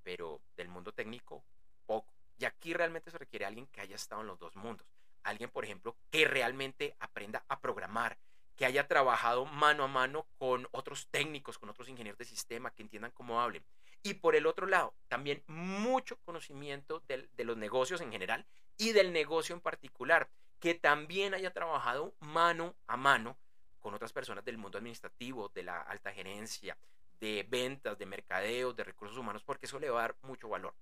pero 0.03 0.41
del 0.57 0.69
mundo 0.69 0.93
técnico 0.93 1.43
poco. 1.87 2.13
Y 2.39 2.45
aquí 2.45 2.75
realmente 2.75 3.11
se 3.11 3.19
requiere 3.19 3.47
alguien 3.47 3.67
que 3.67 3.81
haya 3.81 3.97
estado 3.97 4.21
en 4.21 4.27
los 4.27 4.39
dos 4.39 4.57
mundos. 4.57 4.87
Alguien, 5.23 5.51
por 5.51 5.65
ejemplo, 5.65 5.97
que 6.11 6.27
realmente 6.27 6.95
aprenda 7.01 7.45
a 7.49 7.61
programar, 7.61 8.17
que 8.57 8.65
haya 8.65 8.87
trabajado 8.87 9.45
mano 9.45 9.85
a 9.85 9.89
mano 9.89 10.27
con 10.39 10.69
otros 10.73 11.09
técnicos, 11.11 11.59
con 11.59 11.69
otros 11.69 11.89
ingenieros 11.89 12.19
de 12.19 12.25
sistema, 12.25 12.71
que 12.71 12.83
entiendan 12.83 13.11
cómo 13.11 13.41
hablen. 13.41 13.65
Y 14.03 14.15
por 14.15 14.37
el 14.37 14.47
otro 14.47 14.67
lado, 14.67 14.95
también 15.09 15.43
mucho 15.47 16.17
conocimiento 16.25 17.03
de 17.09 17.45
los 17.45 17.57
negocios 17.57 18.01
en 18.01 18.13
general 18.13 18.47
y 18.79 18.93
del 18.93 19.13
negocio 19.13 19.55
en 19.55 19.61
particular, 19.61 20.29
que 20.61 20.75
también 20.75 21.35
haya 21.35 21.53
trabajado 21.53 22.15
mano 22.21 22.75
a 22.87 22.97
mano 22.97 23.37
con 23.81 23.95
otras 23.95 24.13
personas 24.13 24.45
del 24.45 24.59
mundo 24.59 24.79
administrativo, 24.79 25.49
de 25.51 25.63
la 25.63 25.81
alta 25.81 26.13
gerencia, 26.13 26.77
de 27.21 27.47
ventas, 27.49 27.99
de 27.99 28.07
mercadeo, 28.07 28.73
de 28.73 28.85
recursos 28.85 29.17
humanos, 29.17 29.45
porque 29.45 29.67
eso 29.67 29.79
le 29.79 29.91
va 29.91 30.01
a 30.01 30.03
dar 30.03 30.17
mucho 30.23 30.49
valor. 30.49 30.75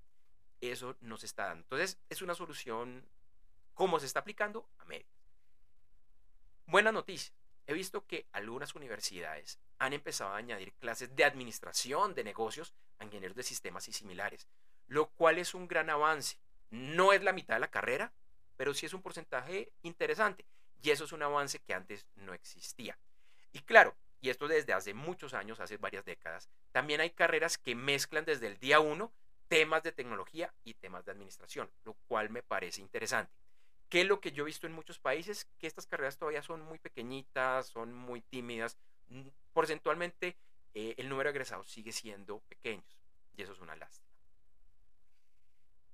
Eso 0.61 0.97
nos 1.01 1.23
está 1.25 1.47
dando. 1.47 1.63
Entonces, 1.65 1.99
es 2.09 2.23
una 2.23 2.35
solución, 2.35 3.07
¿cómo 3.75 4.01
se 4.01 4.07
está 4.07 4.21
aplicando? 4.21 4.69
A 4.79 4.85
medio. 4.85 5.07
Buena 6.67 6.93
noticia. 6.93 7.35
He 7.67 7.75
visto 7.75 8.07
que 8.07 8.27
algunas 8.33 8.75
universidades 8.75 9.59
han 9.79 9.93
empezado 9.93 10.33
a 10.33 10.39
añadir 10.39 10.73
clases 10.75 11.15
de 11.15 11.25
administración 11.25 12.15
de 12.15 12.25
negocios 12.25 12.75
a 12.99 13.05
ingenieros 13.05 13.37
de 13.37 13.43
sistemas 13.43 13.89
y 13.89 13.93
similares, 13.93 14.47
lo 14.87 15.09
cual 15.11 15.39
es 15.39 15.55
un 15.55 15.67
gran 15.67 15.91
avance. 15.91 16.39
No 16.71 17.13
es 17.13 17.23
la 17.23 17.33
mitad 17.33 17.55
de 17.55 17.61
la 17.61 17.71
carrera, 17.71 18.13
pero 18.57 18.75
sí 18.75 18.87
es 18.87 18.95
un 18.95 19.03
porcentaje 19.03 19.73
interesante. 19.83 20.45
Y 20.83 20.91
eso 20.91 21.05
es 21.05 21.13
un 21.13 21.23
avance 21.23 21.59
que 21.61 21.75
antes 21.75 22.07
no 22.17 22.35
existía. 22.35 22.99
Y 23.53 23.61
claro, 23.61 23.97
y 24.21 24.31
esto 24.31 24.49
desde 24.49 24.73
hace 24.73 24.95
muchos 24.95 25.35
años, 25.35 25.61
hace 25.61 25.77
varias 25.77 26.05
décadas, 26.05 26.49
también 26.73 27.01
hay 27.01 27.11
carreras 27.11 27.59
que 27.59 27.75
mezclan 27.75 28.25
desde 28.25 28.47
el 28.47 28.59
día 28.59 28.81
uno 28.81 29.13
temas 29.49 29.83
de 29.83 29.93
tecnología 29.93 30.53
y 30.65 30.75
temas 30.75 31.05
de 31.05 31.13
administración, 31.13 31.71
lo 31.85 31.95
cual 32.09 32.31
me 32.31 32.43
parece 32.43 32.81
interesante. 32.81 33.33
¿Qué 33.89 34.01
es 34.01 34.07
lo 34.07 34.21
que 34.21 34.33
yo 34.33 34.43
he 34.43 34.47
visto 34.47 34.67
en 34.67 34.73
muchos 34.73 34.99
países? 34.99 35.47
Que 35.59 35.67
estas 35.67 35.87
carreras 35.87 36.17
todavía 36.17 36.43
son 36.43 36.63
muy 36.63 36.79
pequeñitas, 36.79 37.69
son 37.69 37.93
muy 37.93 38.23
tímidas. 38.23 38.77
Mm, 39.09 39.29
porcentualmente, 39.53 40.37
eh, 40.75 40.95
el 40.97 41.09
número 41.09 41.29
de 41.29 41.33
egresados 41.33 41.71
sigue 41.71 41.93
siendo 41.93 42.41
pequeños 42.41 42.99
y 43.37 43.43
eso 43.43 43.53
es 43.53 43.61
una 43.61 43.77
lástima. 43.77 44.11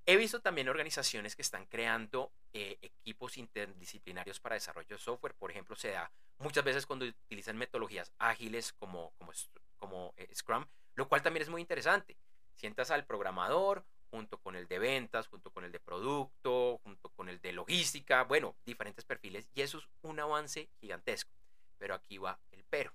He 0.07 0.17
visto 0.17 0.41
también 0.41 0.69
organizaciones 0.69 1.37
que 1.37 1.43
están 1.43 1.67
creando 1.67 2.33
eh, 2.53 2.79
equipos 2.83 3.37
interdisciplinarios 3.39 4.41
para 4.41 4.55
desarrollo 4.55 4.97
de 4.97 4.99
software. 4.99 5.35
Por 5.35 5.51
ejemplo, 5.51 5.77
se 5.77 5.91
da 5.91 6.11
muchas 6.39 6.65
veces 6.65 6.87
cuando 6.87 7.07
utilizan 7.07 7.57
metodologías 7.57 8.13
ágiles 8.19 8.73
como, 8.73 9.13
como, 9.19 9.33
como 9.77 10.15
eh, 10.17 10.29
Scrum, 10.35 10.67
lo 10.95 11.09
cual 11.09 11.23
también 11.23 11.43
es 11.43 11.49
muy 11.49 11.61
interesante. 11.61 12.17
Sientas 12.55 12.91
al 12.91 13.07
programador 13.07 13.85
junto 14.11 14.39
con 14.39 14.57
el 14.57 14.67
de 14.67 14.79
ventas, 14.79 15.29
junto 15.29 15.51
con 15.51 15.65
el 15.65 15.73
de 15.73 15.79
producto, 15.79 16.81
junto 16.83 17.09
con 17.11 17.29
el 17.29 17.41
de 17.41 17.53
logística, 17.53 18.25
bueno, 18.25 18.57
diferentes 18.65 19.05
perfiles, 19.05 19.49
y 19.55 19.63
eso 19.63 19.79
es 19.79 19.89
un 20.03 20.19
avance 20.19 20.69
gigantesco. 20.81 21.31
Pero 21.79 21.95
aquí 21.95 22.19
va 22.19 22.39
el 22.51 22.65
pero. 22.65 22.93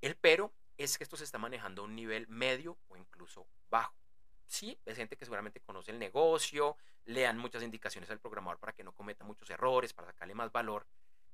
El 0.00 0.16
pero 0.16 0.52
es 0.76 0.98
que 0.98 1.04
esto 1.04 1.16
se 1.16 1.24
está 1.24 1.38
manejando 1.38 1.82
a 1.82 1.84
un 1.84 1.94
nivel 1.94 2.26
medio 2.28 2.78
o 2.88 2.96
incluso 2.96 3.46
bajo. 3.70 3.94
Sí, 4.50 4.76
es 4.84 4.96
gente 4.96 5.16
que 5.16 5.24
seguramente 5.24 5.60
conoce 5.60 5.92
el 5.92 6.00
negocio, 6.00 6.76
le 7.04 7.20
dan 7.20 7.38
muchas 7.38 7.62
indicaciones 7.62 8.10
al 8.10 8.18
programador 8.18 8.58
para 8.58 8.72
que 8.72 8.82
no 8.82 8.90
cometa 8.90 9.24
muchos 9.24 9.48
errores, 9.48 9.92
para 9.92 10.08
sacarle 10.08 10.34
más 10.34 10.50
valor, 10.50 10.88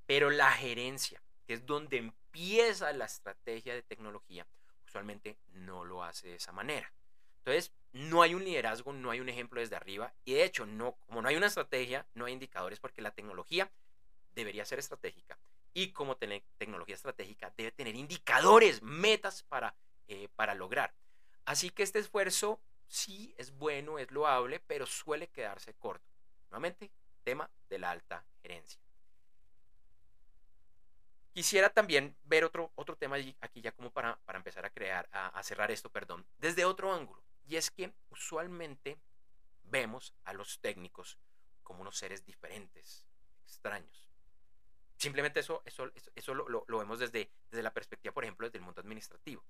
pero 0.04 0.28
la 0.28 0.52
gerencia, 0.52 1.22
que 1.46 1.54
es 1.54 1.64
donde 1.64 1.96
empieza 1.96 2.92
la 2.92 3.06
estrategia 3.06 3.72
de 3.72 3.82
tecnología, 3.82 4.46
usualmente 4.86 5.38
no 5.54 5.86
lo 5.86 6.04
hace 6.04 6.28
de 6.28 6.34
esa 6.34 6.52
manera. 6.52 6.92
Entonces, 7.38 7.72
no 7.94 8.20
hay 8.20 8.34
un 8.34 8.44
liderazgo, 8.44 8.92
no 8.92 9.10
hay 9.10 9.20
un 9.20 9.30
ejemplo 9.30 9.62
desde 9.62 9.76
arriba 9.76 10.12
y 10.26 10.34
de 10.34 10.44
hecho, 10.44 10.66
no, 10.66 10.96
como 11.06 11.22
no 11.22 11.28
hay 11.28 11.36
una 11.36 11.46
estrategia, 11.46 12.06
no 12.12 12.26
hay 12.26 12.34
indicadores 12.34 12.80
porque 12.80 13.00
la 13.00 13.12
tecnología 13.12 13.70
debería 14.34 14.66
ser 14.66 14.78
estratégica 14.78 15.38
y 15.72 15.92
como 15.92 16.18
tecnología 16.18 16.94
estratégica 16.94 17.50
debe 17.56 17.72
tener 17.72 17.94
indicadores, 17.94 18.82
metas 18.82 19.42
para, 19.42 19.74
eh, 20.06 20.28
para 20.36 20.54
lograr. 20.54 20.92
Así 21.46 21.70
que 21.70 21.82
este 21.82 21.98
esfuerzo 21.98 22.60
sí 22.86 23.34
es 23.38 23.52
bueno, 23.52 23.98
es 23.98 24.10
loable, 24.10 24.60
pero 24.60 24.86
suele 24.86 25.28
quedarse 25.28 25.74
corto. 25.74 26.06
Nuevamente, 26.50 26.90
tema 27.24 27.50
de 27.68 27.78
la 27.78 27.90
alta 27.90 28.24
gerencia. 28.42 28.80
Quisiera 31.32 31.68
también 31.68 32.16
ver 32.24 32.44
otro, 32.44 32.72
otro 32.76 32.96
tema 32.96 33.16
aquí 33.40 33.60
ya 33.60 33.72
como 33.72 33.90
para, 33.90 34.16
para 34.24 34.38
empezar 34.38 34.64
a 34.64 34.70
crear, 34.70 35.08
a 35.12 35.42
cerrar 35.42 35.70
esto, 35.70 35.90
perdón, 35.90 36.26
desde 36.38 36.64
otro 36.64 36.92
ángulo. 36.92 37.22
Y 37.46 37.56
es 37.56 37.70
que 37.70 37.92
usualmente 38.10 38.98
vemos 39.64 40.14
a 40.24 40.32
los 40.32 40.60
técnicos 40.60 41.18
como 41.62 41.82
unos 41.82 41.98
seres 41.98 42.24
diferentes, 42.24 43.04
extraños. 43.44 44.08
Simplemente 44.96 45.40
eso, 45.40 45.62
eso, 45.64 45.90
eso, 46.14 46.34
lo, 46.34 46.64
vemos 46.66 46.98
desde, 46.98 47.30
desde 47.50 47.62
la 47.62 47.74
perspectiva, 47.74 48.14
por 48.14 48.24
ejemplo, 48.24 48.46
desde 48.46 48.58
el 48.58 48.64
mundo 48.64 48.80
administrativo. 48.80 49.44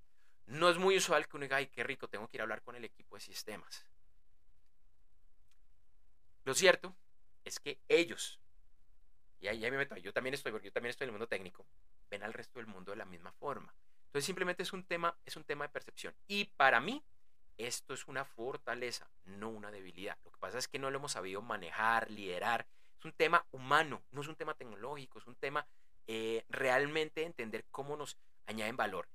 No 0.47 0.71
es 0.71 0.79
muy 0.79 0.97
usual 0.97 1.27
que 1.27 1.37
uno 1.37 1.45
diga, 1.45 1.57
ay, 1.57 1.67
qué 1.67 1.83
rico, 1.83 2.09
tengo 2.09 2.29
que 2.29 2.37
ir 2.37 2.41
a 2.41 2.45
hablar 2.45 2.63
con 2.63 2.77
el 2.77 2.85
equipo 2.85 3.17
de 3.17 3.21
sistemas. 3.21 3.85
Lo 6.45 6.55
cierto 6.55 6.95
es 7.45 7.59
que 7.59 7.81
ellos, 7.89 8.39
y 9.41 9.49
ahí, 9.49 9.61
me 9.61 9.77
meto, 9.77 9.97
yo 9.97 10.13
también 10.13 10.35
estoy, 10.35 10.53
porque 10.53 10.69
yo 10.69 10.73
también 10.73 10.91
estoy 10.91 11.07
en 11.07 11.09
el 11.09 11.13
mundo 11.13 11.27
técnico, 11.27 11.67
ven 12.09 12.23
al 12.23 12.33
resto 12.33 12.61
del 12.61 12.69
mundo 12.69 12.93
de 12.93 12.97
la 12.97 13.05
misma 13.05 13.33
forma. 13.33 13.75
Entonces 14.07 14.25
simplemente 14.25 14.63
es 14.63 14.73
un 14.73 14.85
tema, 14.85 15.17
es 15.27 15.37
un 15.37 15.43
tema 15.43 15.65
de 15.65 15.71
percepción. 15.71 16.15
Y 16.29 16.45
para 16.45 16.81
mí, 16.81 17.03
esto 17.59 17.95
es 17.95 18.07
una 18.07 18.25
fortaleza, 18.25 19.09
no 19.25 19.49
una 19.49 19.73
debilidad. 19.73 20.17
Lo 20.25 20.31
que 20.31 20.39
pasa 20.39 20.59
es 20.59 20.69
que 20.69 20.79
no 20.79 20.91
lo 20.91 20.99
hemos 20.99 21.13
sabido 21.13 21.43
manejar, 21.43 22.11
liderar. 22.11 22.67
Es 22.99 23.05
un 23.05 23.13
tema 23.13 23.45
humano, 23.51 24.03
no 24.13 24.21
es 24.21 24.29
un 24.29 24.37
tema 24.37 24.55
tecnológico, 24.55 25.19
es 25.19 25.27
un 25.27 25.35
tema 25.35 25.67
eh, 26.07 26.45
realmente 26.49 27.23
de 27.23 27.27
entender 27.27 27.65
cómo 27.73 27.97
nos 27.97 28.17
añaden 28.47 28.77
valor. 28.77 29.09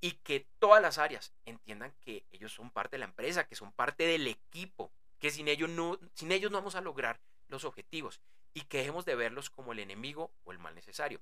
Y 0.00 0.12
que 0.12 0.46
todas 0.58 0.80
las 0.80 0.98
áreas 0.98 1.32
entiendan 1.44 1.92
que 2.00 2.24
ellos 2.32 2.52
son 2.52 2.70
parte 2.70 2.96
de 2.96 3.00
la 3.00 3.04
empresa, 3.06 3.46
que 3.46 3.54
son 3.54 3.72
parte 3.72 4.06
del 4.06 4.26
equipo, 4.26 4.90
que 5.18 5.30
sin 5.30 5.48
ellos 5.48 5.68
no, 5.68 5.98
sin 6.14 6.32
ellos 6.32 6.50
no 6.50 6.58
vamos 6.58 6.74
a 6.74 6.80
lograr 6.80 7.20
los 7.48 7.64
objetivos 7.64 8.20
y 8.54 8.62
que 8.62 8.78
dejemos 8.78 9.04
de 9.04 9.14
verlos 9.14 9.50
como 9.50 9.72
el 9.72 9.78
enemigo 9.78 10.30
o 10.44 10.52
el 10.52 10.58
mal 10.58 10.74
necesario. 10.74 11.20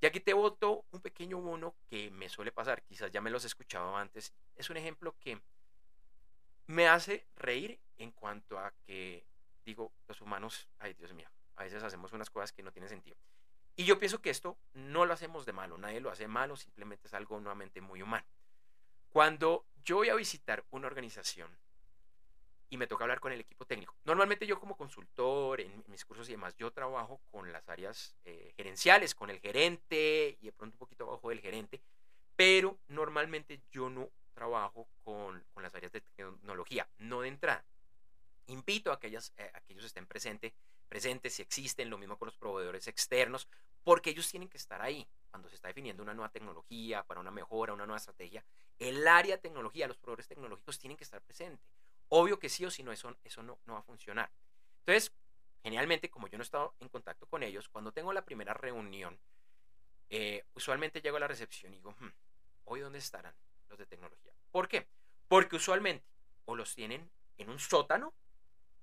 Y 0.00 0.06
aquí 0.06 0.18
te 0.18 0.34
voto 0.34 0.84
un 0.90 1.00
pequeño 1.00 1.40
bono 1.40 1.76
que 1.88 2.10
me 2.10 2.28
suele 2.28 2.50
pasar, 2.50 2.82
quizás 2.82 3.12
ya 3.12 3.20
me 3.20 3.30
los 3.30 3.44
escuchado 3.44 3.96
antes. 3.96 4.32
Es 4.56 4.68
un 4.68 4.76
ejemplo 4.76 5.14
que 5.20 5.40
me 6.66 6.88
hace 6.88 7.24
reír 7.36 7.78
en 7.98 8.10
cuanto 8.10 8.58
a 8.58 8.72
que, 8.84 9.24
digo, 9.64 9.92
los 10.08 10.20
humanos, 10.20 10.68
ay 10.80 10.94
Dios 10.94 11.12
mío, 11.14 11.28
a 11.54 11.62
veces 11.62 11.82
hacemos 11.84 12.12
unas 12.12 12.30
cosas 12.30 12.50
que 12.50 12.64
no 12.64 12.72
tienen 12.72 12.88
sentido. 12.88 13.16
Y 13.74 13.84
yo 13.84 13.98
pienso 13.98 14.20
que 14.20 14.30
esto 14.30 14.58
no 14.74 15.06
lo 15.06 15.14
hacemos 15.14 15.46
de 15.46 15.52
malo, 15.52 15.78
nadie 15.78 16.00
lo 16.00 16.10
hace 16.10 16.28
malo, 16.28 16.56
simplemente 16.56 17.08
es 17.08 17.14
algo 17.14 17.40
nuevamente 17.40 17.80
muy 17.80 18.02
humano. 18.02 18.26
Cuando 19.10 19.64
yo 19.84 19.96
voy 19.96 20.10
a 20.10 20.14
visitar 20.14 20.64
una 20.70 20.86
organización 20.86 21.50
y 22.68 22.76
me 22.76 22.86
toca 22.86 23.04
hablar 23.04 23.20
con 23.20 23.32
el 23.32 23.40
equipo 23.40 23.64
técnico, 23.66 23.94
normalmente 24.04 24.46
yo 24.46 24.60
como 24.60 24.76
consultor 24.76 25.60
en 25.60 25.84
mis 25.88 26.04
cursos 26.04 26.28
y 26.28 26.32
demás, 26.32 26.54
yo 26.56 26.70
trabajo 26.70 27.20
con 27.30 27.50
las 27.50 27.66
áreas 27.68 28.14
eh, 28.24 28.52
gerenciales, 28.56 29.14
con 29.14 29.30
el 29.30 29.40
gerente 29.40 30.36
y 30.40 30.46
de 30.46 30.52
pronto 30.52 30.74
un 30.74 30.78
poquito 30.78 31.04
abajo 31.04 31.30
del 31.30 31.40
gerente, 31.40 31.80
pero 32.36 32.78
normalmente 32.88 33.60
yo 33.70 33.88
no 33.88 34.10
trabajo 34.34 34.88
con, 35.04 35.44
las 35.56 35.74
áreas 35.74 35.92
de 35.92 36.00
tecnología, 36.00 36.88
no 36.98 37.20
de 37.20 37.28
entrada. 37.28 37.64
Invito 38.46 38.90
a, 38.90 38.94
aquellas, 38.94 39.32
eh, 39.36 39.50
a 39.54 39.60
que 39.60 39.72
ellos 39.72 39.84
estén 39.84 40.06
presentes, 40.06 40.52
presentes 40.92 41.32
si 41.32 41.40
existen, 41.40 41.88
lo 41.88 41.96
mismo 41.96 42.18
con 42.18 42.26
los 42.26 42.36
proveedores 42.36 42.86
externos, 42.86 43.48
porque 43.82 44.10
ellos 44.10 44.30
tienen 44.30 44.50
que 44.50 44.58
estar 44.58 44.82
ahí 44.82 45.08
cuando 45.30 45.48
se 45.48 45.54
está 45.54 45.68
definiendo 45.68 46.02
una 46.02 46.12
nueva 46.12 46.28
tecnología, 46.28 47.02
para 47.04 47.18
una 47.18 47.30
mejora, 47.30 47.72
una 47.72 47.86
nueva 47.86 47.96
estrategia. 47.96 48.44
El 48.78 49.08
área 49.08 49.36
de 49.36 49.40
tecnología, 49.40 49.88
los 49.88 49.96
proveedores 49.96 50.28
tecnológicos 50.28 50.78
tienen 50.78 50.98
que 50.98 51.04
estar 51.04 51.22
presentes. 51.22 51.66
Obvio 52.10 52.38
que 52.38 52.50
sí 52.50 52.66
o 52.66 52.70
sí 52.70 52.82
no, 52.82 52.92
eso, 52.92 53.16
eso 53.24 53.42
no, 53.42 53.58
no 53.64 53.72
va 53.72 53.78
a 53.78 53.82
funcionar. 53.82 54.30
Entonces, 54.80 55.14
generalmente, 55.62 56.10
como 56.10 56.28
yo 56.28 56.36
no 56.36 56.42
he 56.42 56.44
estado 56.44 56.74
en 56.80 56.90
contacto 56.90 57.26
con 57.26 57.42
ellos, 57.42 57.70
cuando 57.70 57.92
tengo 57.92 58.12
la 58.12 58.26
primera 58.26 58.52
reunión, 58.52 59.18
eh, 60.10 60.44
usualmente 60.52 61.00
llego 61.00 61.16
a 61.16 61.20
la 61.20 61.28
recepción 61.28 61.72
y 61.72 61.76
digo, 61.76 61.94
hmm, 61.98 62.12
¿hoy 62.66 62.80
dónde 62.80 62.98
estarán? 62.98 63.34
de 63.76 63.86
tecnología. 63.86 64.32
¿Por 64.50 64.68
qué? 64.68 64.86
Porque 65.28 65.56
usualmente 65.56 66.04
o 66.44 66.54
los 66.54 66.74
tienen 66.74 67.10
en 67.38 67.48
un 67.50 67.58
sótano 67.58 68.12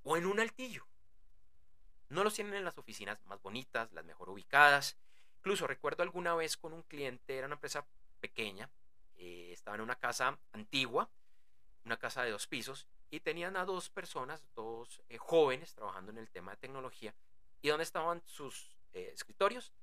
o 0.02 0.18
en 0.18 0.26
un 0.26 0.40
altillo. 0.40 0.88
No 2.10 2.24
los 2.24 2.34
tienen 2.34 2.56
en 2.56 2.66
las 2.66 2.78
oficinas 2.78 3.20
más 3.26 3.42
bonitas, 3.42 3.92
las 3.94 4.06
mejor 4.06 4.30
ubicadas. 4.30 4.98
Incluso 5.38 5.68
recuerdo 5.68 6.04
alguna 6.04 6.36
vez 6.36 6.58
con 6.58 6.74
un 6.74 6.84
cliente, 6.84 7.38
era 7.38 7.48
una 7.48 7.56
empresa 7.56 7.86
pequeña, 8.20 8.70
eh, 9.18 9.52
estaba 9.54 9.76
en 9.76 9.82
una 9.82 9.96
casa 9.96 10.38
antigua, 10.52 11.10
una 11.86 11.98
casa 11.98 12.24
de 12.24 12.32
dos 12.32 12.48
pisos, 12.48 12.88
y 13.10 13.22
tenían 13.22 13.58
a 13.58 13.66
dos 13.66 13.90
personas, 13.90 14.44
dos 14.56 15.02
eh, 15.10 15.18
jóvenes 15.18 15.74
trabajando 15.74 16.12
en 16.12 16.18
el 16.18 16.30
tema 16.30 16.52
de 16.52 16.58
tecnología. 16.58 17.14
¿Y 17.62 17.70
dónde 17.70 17.84
estaban 17.84 18.22
sus 18.26 18.78
eh, 18.94 19.12
escritorios? 19.14 19.74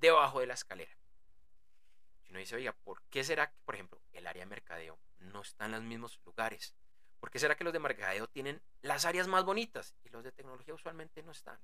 Debajo 0.00 0.40
de 0.40 0.46
la 0.46 0.54
escalera 0.54 0.96
uno 2.32 2.38
dice, 2.38 2.56
oiga, 2.56 2.72
¿por 2.72 3.02
qué 3.10 3.22
será 3.24 3.50
que, 3.50 3.58
por 3.66 3.74
ejemplo, 3.74 4.00
el 4.14 4.26
área 4.26 4.44
de 4.44 4.48
mercadeo 4.48 4.98
no 5.18 5.42
está 5.42 5.66
en 5.66 5.72
los 5.72 5.82
mismos 5.82 6.18
lugares? 6.24 6.74
¿Por 7.22 7.30
qué 7.30 7.38
será 7.38 7.54
que 7.54 7.62
los 7.62 7.72
de 7.72 7.78
mercadeo 7.78 8.26
tienen 8.26 8.60
las 8.80 9.04
áreas 9.04 9.28
más 9.28 9.44
bonitas 9.44 9.94
y 10.02 10.08
los 10.08 10.24
de 10.24 10.32
tecnología 10.32 10.74
usualmente 10.74 11.22
no 11.22 11.30
están? 11.30 11.56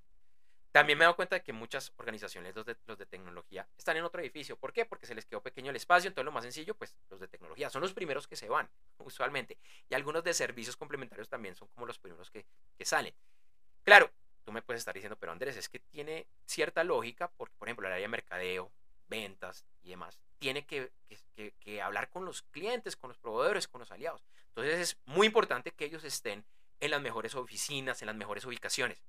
También 0.71 0.97
me 0.97 1.03
he 1.03 1.07
dado 1.07 1.17
cuenta 1.17 1.35
de 1.35 1.43
que 1.43 1.53
muchas 1.53 1.93
organizaciones, 1.97 2.55
los 2.55 2.65
de, 2.65 2.77
los 2.87 2.97
de 2.97 3.07
tecnología, 3.07 3.67
están 3.77 3.97
en 3.97 4.05
otro 4.05 4.21
edificio. 4.21 4.57
¿Por 4.57 4.73
qué? 4.73 4.87
Porque 4.87 5.05
se 5.05 5.17
les 5.17 5.27
quedó 5.27 5.43
pequeño 5.43 5.71
el 5.71 5.77
espacio. 5.77 6.07
Entonces, 6.07 6.27
lo 6.27 6.31
más 6.31 6.45
sencillo, 6.45 6.77
pues 6.77 6.95
los 7.11 7.19
de 7.19 7.27
tecnología 7.27 7.71
son 7.71 7.83
los 7.83 7.93
primeros 7.93 8.29
que 8.29 8.37
se 8.37 8.49
van, 8.49 8.71
usualmente. 8.99 9.59
Y 9.91 9.95
algunos 9.95 10.23
de 10.23 10.33
servicios 10.33 10.77
complementarios 10.77 11.29
también 11.29 11.57
son 11.57 11.67
como 11.75 11.87
los 11.87 11.99
primeros 11.99 12.31
que, 12.31 12.47
que 12.77 12.85
salen. 12.85 13.12
Claro, 13.83 14.12
tú 14.45 14.53
me 14.53 14.62
puedes 14.62 14.79
estar 14.79 14.95
diciendo, 14.95 15.17
pero 15.19 15.33
Andrés, 15.33 15.57
es 15.57 15.69
que 15.69 15.81
tiene 15.81 16.29
cierta 16.47 16.85
lógica, 16.85 17.33
porque, 17.37 17.57
por 17.59 17.67
ejemplo, 17.67 17.88
el 17.88 17.95
área 17.95 18.05
de 18.05 18.09
mercadeo, 18.09 18.71
ventas 19.09 19.65
y 19.83 19.88
demás, 19.88 20.21
tiene 20.38 20.64
que, 20.66 20.90
hablar 21.83 22.11
con 22.11 22.25
los 22.25 22.42
clientes, 22.42 22.97
con 22.97 23.09
los 23.09 23.18
proveedores, 23.18 23.68
con 23.68 23.80
los 23.80 23.90
aliados. 23.90 24.23
Entonces, 24.49 24.78
es 24.78 24.99
muy 25.04 25.26
importante 25.26 25.73
que 25.73 25.85
ellos 25.85 26.04
estén 26.04 26.45
en 26.80 26.90
las 26.90 27.00
mejores 27.00 27.35
oficinas, 27.35 28.02
en 28.02 28.07
las 28.07 28.16
mejores 28.16 28.45
ubicaciones. 28.45 29.02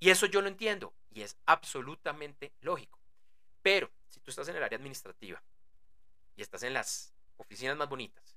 Y 0.00 0.10
eso 0.10 0.26
yo 0.26 0.40
lo 0.40 0.48
entiendo 0.48 0.92
y 1.10 1.22
es 1.22 1.36
absolutamente 1.46 2.52
lógico. 2.60 2.98
Pero 3.62 3.90
si 4.08 4.20
tú 4.20 4.30
estás 4.30 4.48
en 4.48 4.56
el 4.56 4.62
área 4.62 4.76
administrativa 4.76 5.42
y 6.36 6.42
estás 6.42 6.62
en 6.62 6.74
las 6.74 7.14
oficinas 7.36 7.76
más 7.76 7.88
bonitas 7.88 8.36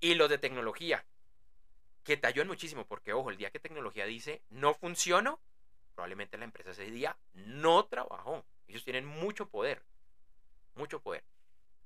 y 0.00 0.14
los 0.14 0.28
de 0.28 0.38
tecnología, 0.38 1.04
que 2.02 2.16
te 2.16 2.26
ayudan 2.26 2.48
muchísimo, 2.48 2.84
porque 2.84 3.12
ojo, 3.12 3.30
el 3.30 3.38
día 3.38 3.50
que 3.50 3.58
tecnología 3.58 4.04
dice 4.04 4.42
no 4.50 4.74
funcionó, 4.74 5.40
probablemente 5.94 6.36
la 6.36 6.44
empresa 6.44 6.70
ese 6.70 6.90
día 6.90 7.16
no 7.32 7.86
trabajó. 7.86 8.44
Ellos 8.66 8.84
tienen 8.84 9.06
mucho 9.06 9.48
poder, 9.48 9.82
mucho 10.74 11.00
poder. 11.00 11.24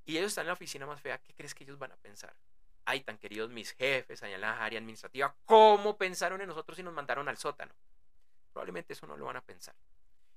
Y 0.04 0.16
ellos 0.16 0.28
están 0.28 0.42
en 0.42 0.49
la 0.49 0.52
oficina 0.54 0.87
más 0.87 1.00
fea, 1.00 1.18
¿qué 1.18 1.35
crees 1.35 1.54
que 1.54 1.64
ellos 1.64 1.78
van 1.78 1.92
a 1.92 1.97
pensar? 1.97 2.35
Ay, 2.85 3.02
tan 3.02 3.18
queridos 3.18 3.50
mis 3.50 3.73
jefes 3.73 4.23
allá 4.23 4.37
en 4.37 4.40
la 4.40 4.64
área 4.64 4.78
administrativa, 4.78 5.35
¿cómo 5.45 5.99
pensaron 5.99 6.40
en 6.40 6.49
nosotros 6.49 6.78
y 6.78 6.83
nos 6.83 6.95
mandaron 6.95 7.28
al 7.28 7.37
sótano? 7.37 7.75
probablemente 8.59 8.92
eso 8.92 9.07
no 9.07 9.16
lo 9.16 9.26
van 9.26 9.37
a 9.37 9.40
pensar. 9.40 9.76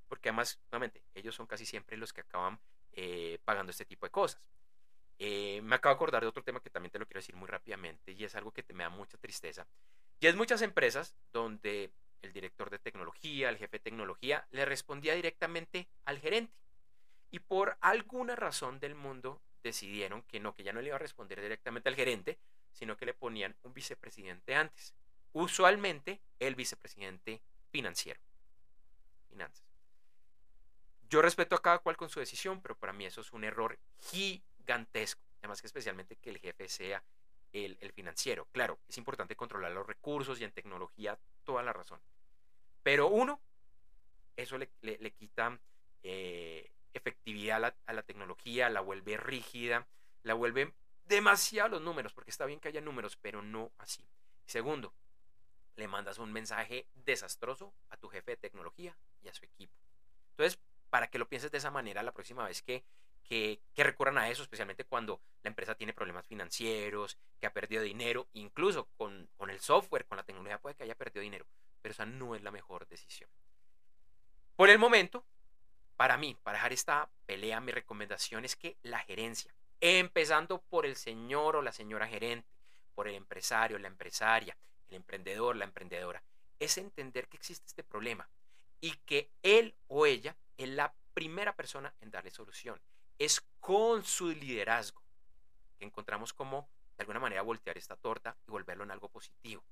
Porque 0.08 0.30
además, 0.30 0.60
nuevamente, 0.72 1.02
ellos 1.16 1.34
son 1.34 1.48
casi 1.48 1.66
siempre 1.66 1.98
los 1.98 2.14
que 2.14 2.22
acaban 2.22 2.60
eh, 2.94 3.40
pagando 3.44 3.72
este 3.72 3.84
tipo 3.84 4.06
de 4.06 4.12
cosas. 4.12 4.52
Eh, 5.18 5.60
me 5.64 5.76
acabo 5.76 5.94
de 5.94 5.96
acordar 5.96 6.22
de 6.22 6.28
otro 6.28 6.44
tema 6.44 6.60
que 6.60 6.70
también 6.70 6.92
te 6.92 7.00
lo 7.00 7.08
quiero 7.08 7.20
decir 7.20 7.36
muy 7.36 7.48
rápidamente 7.48 8.12
y 8.12 8.24
es 8.24 8.36
algo 8.36 8.52
que 8.52 8.62
te 8.62 8.74
me 8.74 8.84
da 8.84 8.90
mucha 8.90 9.18
tristeza. 9.18 9.66
Y 10.20 10.28
es 10.28 10.36
muchas 10.36 10.62
empresas 10.62 11.16
donde 11.34 11.92
el 12.22 12.32
director 12.32 12.70
de 12.70 12.78
tecnología, 12.78 13.50
el 13.50 13.58
jefe 13.58 13.78
de 13.78 13.84
tecnología, 13.84 14.46
le 14.52 14.66
respondía 14.66 15.16
directamente 15.16 15.88
al 16.06 16.20
gerente. 16.20 16.54
Y 17.32 17.40
por 17.40 17.78
alguna 17.82 18.36
razón 18.36 18.80
del 18.80 18.96
mundo 18.96 19.42
decidieron 19.64 20.22
que 20.24 20.40
no, 20.40 20.54
que 20.54 20.64
ya 20.64 20.74
no 20.74 20.82
le 20.82 20.88
iba 20.88 20.96
a 20.98 21.00
responder 21.00 21.42
directamente 21.42 21.90
al 21.90 21.96
gerente, 21.96 22.38
sino 22.74 22.98
que 22.98 23.06
le 23.06 23.14
ponían 23.14 23.56
un 23.64 23.74
vicepresidente 23.74 24.56
antes. 24.56 24.94
Usualmente 25.34 26.20
el 26.40 26.56
vicepresidente 26.56 27.42
financiero. 27.70 28.20
Finanzas. 29.30 29.66
Yo 31.10 31.22
respeto 31.22 31.56
a 31.56 31.62
cada 31.62 31.80
cual 31.80 31.98
con 31.98 32.10
su 32.10 32.20
decisión, 32.20 32.62
pero 32.62 32.78
para 32.78 32.94
mí 32.94 33.06
eso 33.06 33.22
es 33.22 33.32
un 33.34 33.44
error 33.44 33.78
gigantesco. 34.00 35.22
Además 35.40 35.62
que 35.62 35.68
especialmente 35.68 36.16
que 36.18 36.30
el 36.30 36.40
jefe 36.40 36.70
sea 36.70 37.04
el, 37.52 37.78
financiero. 37.94 38.48
Claro, 38.52 38.80
es 38.88 38.98
importante 38.98 39.36
controlar 39.36 39.72
los 39.72 39.86
recursos 39.86 40.40
y 40.40 40.44
en 40.44 40.52
tecnología 40.52 41.18
toda 41.44 41.64
la 41.64 41.74
razón. 41.74 42.00
Pero 42.84 43.08
uno, 43.08 43.42
eso 44.36 44.58
le, 44.58 45.12
quita 45.12 45.60
eh, 46.04 46.72
efectividad 46.94 47.74
a 47.86 47.94
la, 47.94 48.04
tecnología, 48.04 48.70
la 48.70 48.82
vuelve 48.82 49.18
rígida, 49.18 49.88
la 50.24 50.34
vuelve 50.34 50.74
demasiado 51.06 51.70
los 51.70 51.82
números, 51.82 52.14
porque 52.14 52.32
está 52.32 52.46
bien 52.46 52.60
que 52.60 52.68
haya 52.68 52.82
números, 52.82 53.18
pero 53.18 53.42
no 53.42 53.72
así. 53.78 54.06
Segundo, 54.46 54.94
le 55.76 55.88
mandas 55.88 56.20
un 56.20 56.32
mensaje 56.32 56.86
desastroso 57.06 57.74
a 57.90 57.98
tu 57.98 58.10
jefe 58.10 58.32
de 58.32 58.38
tecnología 58.38 58.96
y 59.22 59.28
a 59.28 59.34
su 59.34 59.46
equipo. 59.46 59.74
Entonces, 60.32 60.60
para 60.90 61.08
que 61.08 61.20
lo 61.20 61.28
pienses 61.28 61.52
de 61.52 61.58
esa 61.58 61.72
manera 61.72 62.04
la 62.04 62.12
próxima 62.12 62.46
vez 62.46 62.62
que, 62.62 62.84
que, 63.24 63.62
recurran 63.78 64.18
a 64.18 64.30
eso, 64.30 64.44
especialmente 64.44 64.84
cuando 64.84 65.22
la 65.44 65.50
empresa 65.50 65.76
tiene 65.76 65.94
problemas 65.94 66.28
financieros, 66.28 67.18
que 67.40 67.48
ha 67.48 67.54
perdido 67.54 67.82
dinero, 67.82 68.28
incluso 68.34 68.88
con, 68.98 69.30
con 69.38 69.50
el 69.50 69.60
software, 69.62 70.06
con 70.06 70.18
la 70.18 70.24
tecnología 70.24 70.60
puede 70.60 70.76
que 70.76 70.84
haya 70.84 70.96
perdido 70.96 71.22
dinero, 71.22 71.46
pero 71.82 71.94
esa 71.94 72.06
no 72.06 72.36
es 72.36 72.44
la 72.44 72.52
mejor 72.52 72.88
decisión. 72.88 73.30
Por 74.56 74.70
el 74.70 74.78
momento, 74.78 75.26
para 76.02 76.18
mí, 76.18 76.36
para 76.42 76.58
dejar 76.58 76.74
esta 76.74 77.08
pelea, 77.28 77.60
mi 77.60 77.72
recomendación 77.72 78.44
es 78.44 78.56
que 78.56 78.76
la 78.82 78.98
gerencia, 79.02 79.54
empezando 79.80 80.60
por 80.60 80.88
el 80.88 80.96
señor 80.96 81.56
o 81.56 81.62
la 81.62 81.72
señora 81.72 82.08
gerente, 82.08 82.50
por 82.96 83.08
el 83.08 83.14
empresario, 83.14 83.78
la 83.78 83.88
empresaria, 83.88 84.58
el 84.90 84.96
emprendedor, 84.96 85.56
la 85.56 85.66
emprendedora, 85.66 86.24
es 86.60 86.80
entender 86.80 87.28
que 87.28 87.38
existe 87.38 87.68
este 87.68 87.84
problema 87.84 88.28
y 88.80 88.94
que 89.06 89.30
él 89.44 89.76
o 89.90 90.08
ella 90.08 90.36
es 90.58 90.70
la 90.70 90.92
primera 91.14 91.56
persona 91.56 91.94
en 92.02 92.10
darle 92.10 92.32
solución. 92.32 92.82
Es 93.20 93.46
con 93.60 94.04
su 94.04 94.30
liderazgo 94.30 95.04
que 95.78 95.86
encontramos 95.86 96.34
cómo 96.34 96.68
de 96.98 97.04
alguna 97.04 97.20
manera 97.20 97.44
voltear 97.44 97.78
esta 97.78 97.96
torta 97.96 98.36
y 98.48 98.50
volverlo 98.50 98.84
en 98.84 98.90
algo 98.90 99.08
positivo. 99.08 99.64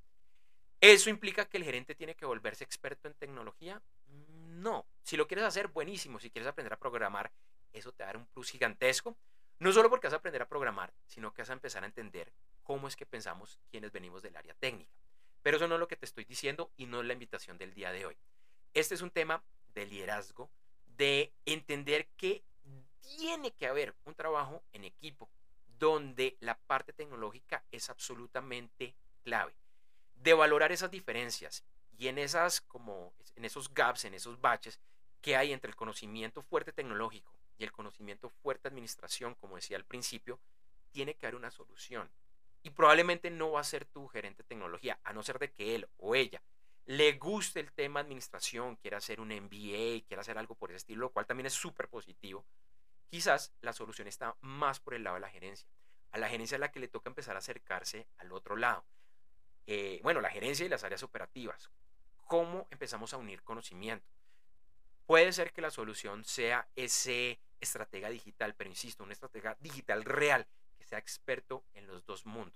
¿Eso 0.80 1.10
implica 1.10 1.46
que 1.46 1.58
el 1.58 1.64
gerente 1.64 1.96
tiene 1.96 2.14
que 2.14 2.28
volverse 2.28 2.64
experto 2.64 3.08
en 3.08 3.16
tecnología? 3.16 3.82
No. 4.60 4.86
Si 5.10 5.18
lo 5.18 5.28
quieres 5.28 5.44
hacer, 5.44 5.70
buenísimo. 5.70 6.20
Si 6.20 6.30
quieres 6.30 6.48
aprender 6.48 6.72
a 6.72 6.78
programar, 6.78 7.32
eso 7.74 7.92
te 7.92 8.04
va 8.04 8.12
a 8.12 8.14
dar 8.14 8.18
un 8.18 8.28
plus 8.28 8.52
gigantesco. 8.52 9.18
No 9.58 9.72
solo 9.72 9.90
porque 9.90 10.06
vas 10.06 10.14
a 10.14 10.18
aprender 10.18 10.44
a 10.44 10.48
programar, 10.48 10.94
sino 11.08 11.34
que 11.34 11.42
vas 11.42 11.50
a 11.50 11.54
empezar 11.54 11.82
a 11.82 11.88
entender 11.88 12.32
cómo 12.62 12.88
es 12.88 12.96
que 12.96 13.08
pensamos 13.08 13.58
quienes 13.72 13.92
venimos 13.92 14.22
del 14.22 14.38
área 14.38 14.54
técnica. 14.54 14.92
Pero 15.42 15.58
eso 15.58 15.68
no 15.68 15.74
es 15.74 15.80
lo 15.80 15.88
que 15.88 15.96
te 15.96 16.06
estoy 16.06 16.26
diciendo 16.26 16.70
y 16.78 16.86
no 16.86 17.02
es 17.02 17.08
la 17.08 17.14
invitación 17.14 17.58
del 17.58 17.74
día 17.74 17.92
de 17.92 18.06
hoy. 18.06 18.18
Este 18.76 18.94
es 18.94 19.02
un 19.02 19.10
tema 19.10 19.42
de 19.74 19.88
liderazgo, 19.88 20.52
de 20.96 21.34
entender 21.44 22.06
que 22.16 22.44
tiene 23.02 23.50
que 23.50 23.66
haber 23.66 23.96
un 24.06 24.14
trabajo 24.14 24.62
en 24.74 24.84
equipo 24.84 25.28
donde 25.80 26.38
la 26.40 26.56
parte 26.56 26.94
tecnológica 26.94 27.64
es 27.72 27.90
absolutamente 27.90 28.94
clave. 29.24 29.56
De 30.14 30.36
valorar 30.36 30.72
esas 30.72 30.92
diferencias 30.92 31.64
y 31.98 32.10
en 32.10 32.20
esas 32.20 32.62
como 32.62 33.12
en 33.36 33.46
esos 33.46 33.74
gaps, 33.74 34.06
en 34.06 34.14
esos 34.14 34.40
baches 34.40 34.80
que 35.22 35.36
hay 35.36 35.54
entre 35.54 35.70
el 35.70 35.76
conocimiento 35.76 36.42
fuerte 36.42 36.72
tecnológico 36.72 37.34
y 37.58 37.64
el 37.64 37.72
conocimiento 37.72 38.30
fuerte 38.30 38.68
administración, 38.68 39.36
como 39.36 39.56
decía 39.56 39.78
al 39.78 39.86
principio, 39.86 40.40
tiene 40.92 41.16
que 41.16 41.26
haber 41.26 41.36
una 41.36 41.52
solución. 41.52 42.10
Y 42.64 42.72
probablemente 42.72 43.30
no 43.30 43.52
va 43.52 43.62
a 43.62 43.66
ser 43.66 43.86
tu 43.86 44.08
gerente 44.08 44.44
de 44.44 44.50
tecnología, 44.50 45.00
a 45.04 45.14
no 45.14 45.24
ser 45.24 45.40
de 45.40 45.52
que 45.52 45.76
él 45.76 45.88
o 45.98 46.16
ella 46.16 46.42
le 46.90 47.14
guste 47.20 47.60
el 47.60 47.72
tema 47.72 48.00
administración, 48.00 48.76
quiera 48.78 48.98
hacer 48.98 49.22
un 49.22 49.28
MBA, 49.28 50.08
quiera 50.08 50.22
hacer 50.22 50.40
algo 50.40 50.56
por 50.56 50.72
ese 50.72 50.78
estilo, 50.78 51.02
lo 51.02 51.12
cual 51.12 51.28
también 51.28 51.46
es 51.46 51.54
súper 51.54 51.88
positivo. 51.88 52.48
Quizás 53.12 53.54
la 53.62 53.74
solución 53.74 54.08
está 54.08 54.36
más 54.42 54.80
por 54.80 54.96
el 54.96 55.04
lado 55.04 55.14
de 55.14 55.20
la 55.20 55.30
gerencia. 55.30 55.70
A 56.10 56.18
la 56.18 56.30
gerencia 56.30 56.56
es 56.56 56.60
la 56.60 56.72
que 56.72 56.80
le 56.80 56.88
toca 56.88 57.08
empezar 57.08 57.36
a 57.36 57.40
acercarse 57.40 58.08
al 58.18 58.32
otro 58.32 58.56
lado. 58.56 58.84
Eh, 59.68 60.00
bueno, 60.02 60.20
la 60.20 60.32
gerencia 60.32 60.66
y 60.66 60.70
las 60.70 60.84
áreas 60.84 61.04
operativas. 61.04 61.70
¿Cómo 62.26 62.68
empezamos 62.72 63.14
a 63.14 63.18
unir 63.18 63.44
conocimiento? 63.44 64.10
Puede 65.10 65.34
ser 65.34 65.52
que 65.52 65.62
la 65.62 65.72
solución 65.72 66.24
sea 66.24 66.68
ese 66.76 67.40
estratega 67.60 68.12
digital, 68.12 68.54
pero 68.54 68.70
insisto, 68.70 69.04
una 69.04 69.14
estratega 69.14 69.58
digital 69.60 70.06
real 70.06 70.46
sea 70.82 71.00
experto 71.00 71.64
en 71.74 71.88
los 71.88 72.06
dos 72.06 72.28
mundos. 72.28 72.54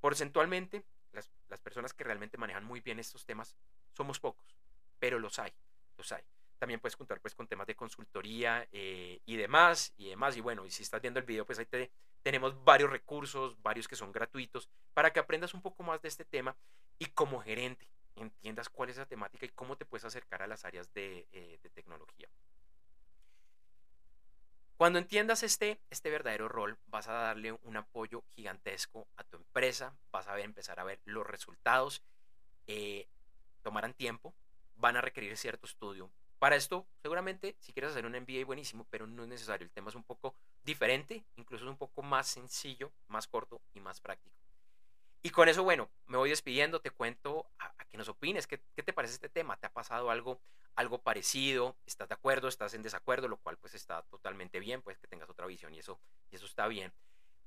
Porcentualmente, 0.00 0.86
las, 1.12 1.28
personas 1.60 1.92
que 1.92 2.04
realmente 2.04 2.38
manejan 2.38 2.64
muy 2.64 2.80
bien 2.80 2.98
estos 2.98 3.26
temas 3.26 3.54
somos 3.92 4.18
pocos, 4.18 4.56
pero 4.98 5.18
los 5.18 5.38
hay, 5.38 5.52
los 5.98 6.10
hay. 6.10 6.22
También 6.58 6.80
puedes 6.80 6.96
contar 6.96 7.20
pues 7.20 7.34
con 7.34 7.46
temas 7.46 7.66
de 7.66 7.76
consultoría 7.76 8.66
eh, 8.72 9.20
y 9.26 9.36
demás, 9.36 9.92
y 9.98 10.08
demás. 10.08 10.38
Y 10.38 10.40
bueno, 10.40 10.64
y 10.64 10.70
si 10.70 10.84
estás 10.84 11.02
viendo 11.02 11.20
el 11.20 11.26
video, 11.26 11.44
pues 11.44 11.58
ahí 11.58 11.66
te, 11.66 11.90
tenemos 12.22 12.64
varios 12.64 12.88
recursos, 12.88 13.60
varios 13.60 13.86
que 13.88 13.94
son 13.94 14.10
gratuitos, 14.10 14.70
para 14.94 15.12
que 15.12 15.20
aprendas 15.20 15.52
un 15.52 15.60
poco 15.60 15.82
más 15.82 16.00
de 16.00 16.08
este 16.08 16.24
tema 16.24 16.56
y 16.98 17.04
como 17.08 17.42
gerente 17.42 17.86
entiendas 18.20 18.68
cuál 18.68 18.90
es 18.90 18.96
la 18.96 19.06
temática 19.06 19.46
y 19.46 19.50
cómo 19.50 19.76
te 19.76 19.84
puedes 19.84 20.04
acercar 20.04 20.42
a 20.42 20.46
las 20.46 20.64
áreas 20.64 20.92
de 20.94 21.26
eh, 21.32 21.58
tecnología. 21.74 22.28
Cuando 24.78 25.00
entiendas 25.00 25.42
este, 25.42 25.80
este 25.90 26.08
verdadero 26.08 26.48
rol, 26.48 26.78
vas 26.86 27.08
a 27.08 27.12
darle 27.12 27.52
un 27.64 27.76
apoyo 27.76 28.22
gigantesco 28.30 29.08
a 29.16 29.24
tu 29.24 29.36
empresa, 29.36 29.96
vas 30.12 30.28
a 30.28 30.34
ver, 30.34 30.44
empezar 30.44 30.78
a 30.78 30.84
ver 30.84 31.00
los 31.04 31.26
resultados, 31.26 32.00
eh, 32.68 33.08
tomarán 33.62 33.92
tiempo, 33.92 34.34
van 34.76 34.96
a 34.96 35.00
requerir 35.00 35.36
cierto 35.36 35.66
estudio. 35.66 36.10
Para 36.38 36.54
esto, 36.54 36.86
seguramente, 37.02 37.56
si 37.58 37.72
quieres 37.72 37.90
hacer 37.90 38.06
un 38.06 38.14
MBA, 38.14 38.44
buenísimo, 38.44 38.86
pero 38.88 39.08
no 39.08 39.24
es 39.24 39.28
necesario. 39.28 39.64
El 39.64 39.72
tema 39.72 39.90
es 39.90 39.96
un 39.96 40.04
poco 40.04 40.36
diferente, 40.62 41.24
incluso 41.34 41.64
es 41.64 41.70
un 41.70 41.76
poco 41.76 42.02
más 42.02 42.28
sencillo, 42.28 42.92
más 43.08 43.26
corto 43.26 43.60
y 43.74 43.80
más 43.80 44.00
práctico. 44.00 44.36
Y 45.28 45.30
con 45.30 45.46
eso, 45.46 45.62
bueno, 45.62 45.90
me 46.06 46.16
voy 46.16 46.30
despidiendo, 46.30 46.80
te 46.80 46.90
cuento 46.90 47.50
a, 47.58 47.84
que 47.84 47.98
nos 47.98 48.08
opines, 48.08 48.46
¿qué, 48.46 48.62
¿qué, 48.74 48.82
te 48.82 48.94
parece 48.94 49.12
este 49.12 49.28
tema? 49.28 49.58
¿Te 49.58 49.66
ha 49.66 49.70
pasado 49.70 50.10
algo, 50.10 50.40
algo 50.74 51.02
parecido? 51.02 51.76
¿Estás 51.84 52.08
de 52.08 52.14
acuerdo? 52.14 52.48
¿Estás 52.48 52.72
en 52.72 52.82
desacuerdo? 52.82 53.28
Lo 53.28 53.36
cual 53.36 53.58
pues 53.58 53.74
está 53.74 54.00
totalmente 54.04 54.58
bien, 54.58 54.80
pues 54.80 54.96
que 54.96 55.06
tengas 55.06 55.28
otra 55.28 55.44
visión 55.44 55.74
y 55.74 55.80
eso, 55.80 56.00
y 56.30 56.36
eso 56.36 56.46
está 56.46 56.66
bien. 56.66 56.94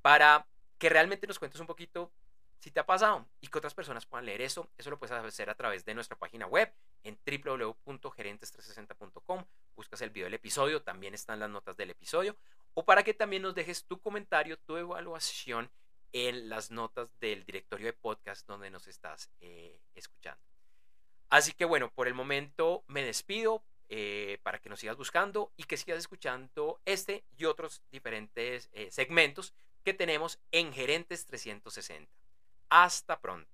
Para 0.04 0.46
que 0.78 0.89
realmente 0.89 1.26
nos 1.26 1.39
cuentes 1.39 1.60
un 1.60 1.65
poquito 1.65 2.12
si 2.60 2.70
te 2.70 2.80
ha 2.80 2.86
pasado 2.86 3.26
y 3.39 3.48
que 3.48 3.58
otras 3.58 3.74
personas 3.74 4.06
puedan 4.06 4.28
leer 4.28 4.41
eso, 4.41 4.70
eso 4.78 4.91
lo 4.91 5.00
puedes 5.00 5.15
hacer 5.15 5.50
a 5.50 5.56
través 5.56 5.84
de 5.84 5.96
nuestra 5.96 6.20
página 6.20 6.46
web, 6.46 6.72
en 7.04 7.17
www.gerentes360.com, 7.26 9.44
buscas 9.76 10.02
el 10.02 10.12
video 10.12 10.26
del 10.26 10.36
episodio, 10.36 10.84
también 10.84 11.15
están 11.15 11.39
las 11.39 11.50
notas 11.50 11.76
del 11.78 11.89
episodio, 11.89 12.38
o 12.76 12.86
para 12.86 13.02
que 13.02 13.15
también 13.15 13.41
nos 13.41 13.56
dejes 13.56 13.86
tu 13.86 14.00
comentario, 14.00 14.60
tu 14.60 14.78
evaluación 14.78 15.72
en 16.13 16.50
las 16.50 16.71
notas 16.71 17.10
del 17.19 17.43
directorio 17.45 17.88
de 17.88 17.93
podcast 17.93 18.47
donde 18.47 18.69
nos 18.69 18.88
estás 18.88 19.30
eh, 19.39 19.80
escuchando. 19.95 20.41
Así 21.30 21.54
que 21.54 21.65
bueno, 21.65 21.91
por 21.93 22.08
el 22.08 22.13
momento 22.13 22.84
me 22.88 23.04
despido 23.04 23.63
eh, 23.89 24.39
para 24.43 24.60
que 24.60 24.69
nos 24.69 24.80
sigas 24.80 24.97
buscando 24.97 25.52
y 25.58 25.63
que 25.63 25.78
sigas 25.78 26.00
escuchando 26.00 26.80
este 26.86 27.24
y 27.38 27.45
otros 27.45 27.82
diferentes 27.91 28.69
eh, 28.74 28.89
segmentos 28.91 29.54
que 29.84 29.93
tenemos 29.93 30.39
en 30.52 30.74
Gerentes 30.74 31.26
360. 31.26 32.12
Hasta 32.69 33.19
pronto. 33.19 33.50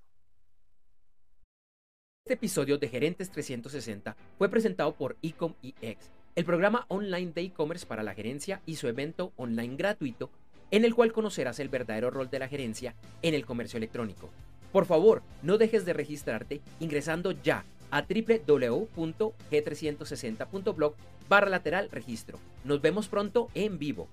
Este 2.26 2.34
episodio 2.34 2.78
de 2.78 2.89
Gerentes 2.89 3.32
360 3.32 4.15
fue 4.38 4.50
presentado 4.50 4.93
por 4.93 5.15
Ecom 5.22 5.56
EX, 5.63 6.12
el 6.36 6.46
programa 6.46 6.86
online 6.89 7.32
de 7.32 7.41
e-commerce 7.41 7.86
para 7.86 8.04
la 8.04 8.13
gerencia 8.13 8.62
y 8.65 8.76
su 8.76 8.88
evento 8.88 9.32
online 9.38 9.76
gratuito 9.76 10.30
en 10.71 10.86
el 10.86 10.95
cual 10.95 11.13
conocerás 11.13 11.60
el 11.60 11.69
verdadero 11.69 12.10
rol 12.10 12.30
de 12.30 12.39
la 12.39 12.47
gerencia 12.47 12.95
en 13.21 13.34
el 13.34 13.45
comercio 13.45 13.75
electrónico. 13.77 14.30
Por 14.71 14.86
favor, 14.86 15.23
no 15.41 15.58
dejes 15.58 15.86
de 15.86 15.93
registrarte 15.93 16.62
ingresando 16.80 17.32
ya 17.32 17.65
a 17.89 18.01
www.g360.blog 18.01 20.95
barra 21.30 21.49
lateral 21.49 21.89
registro. 21.91 22.39
Nos 22.63 22.82
vemos 22.82 23.08
pronto 23.08 23.49
en 23.53 23.77
vivo. 23.80 24.10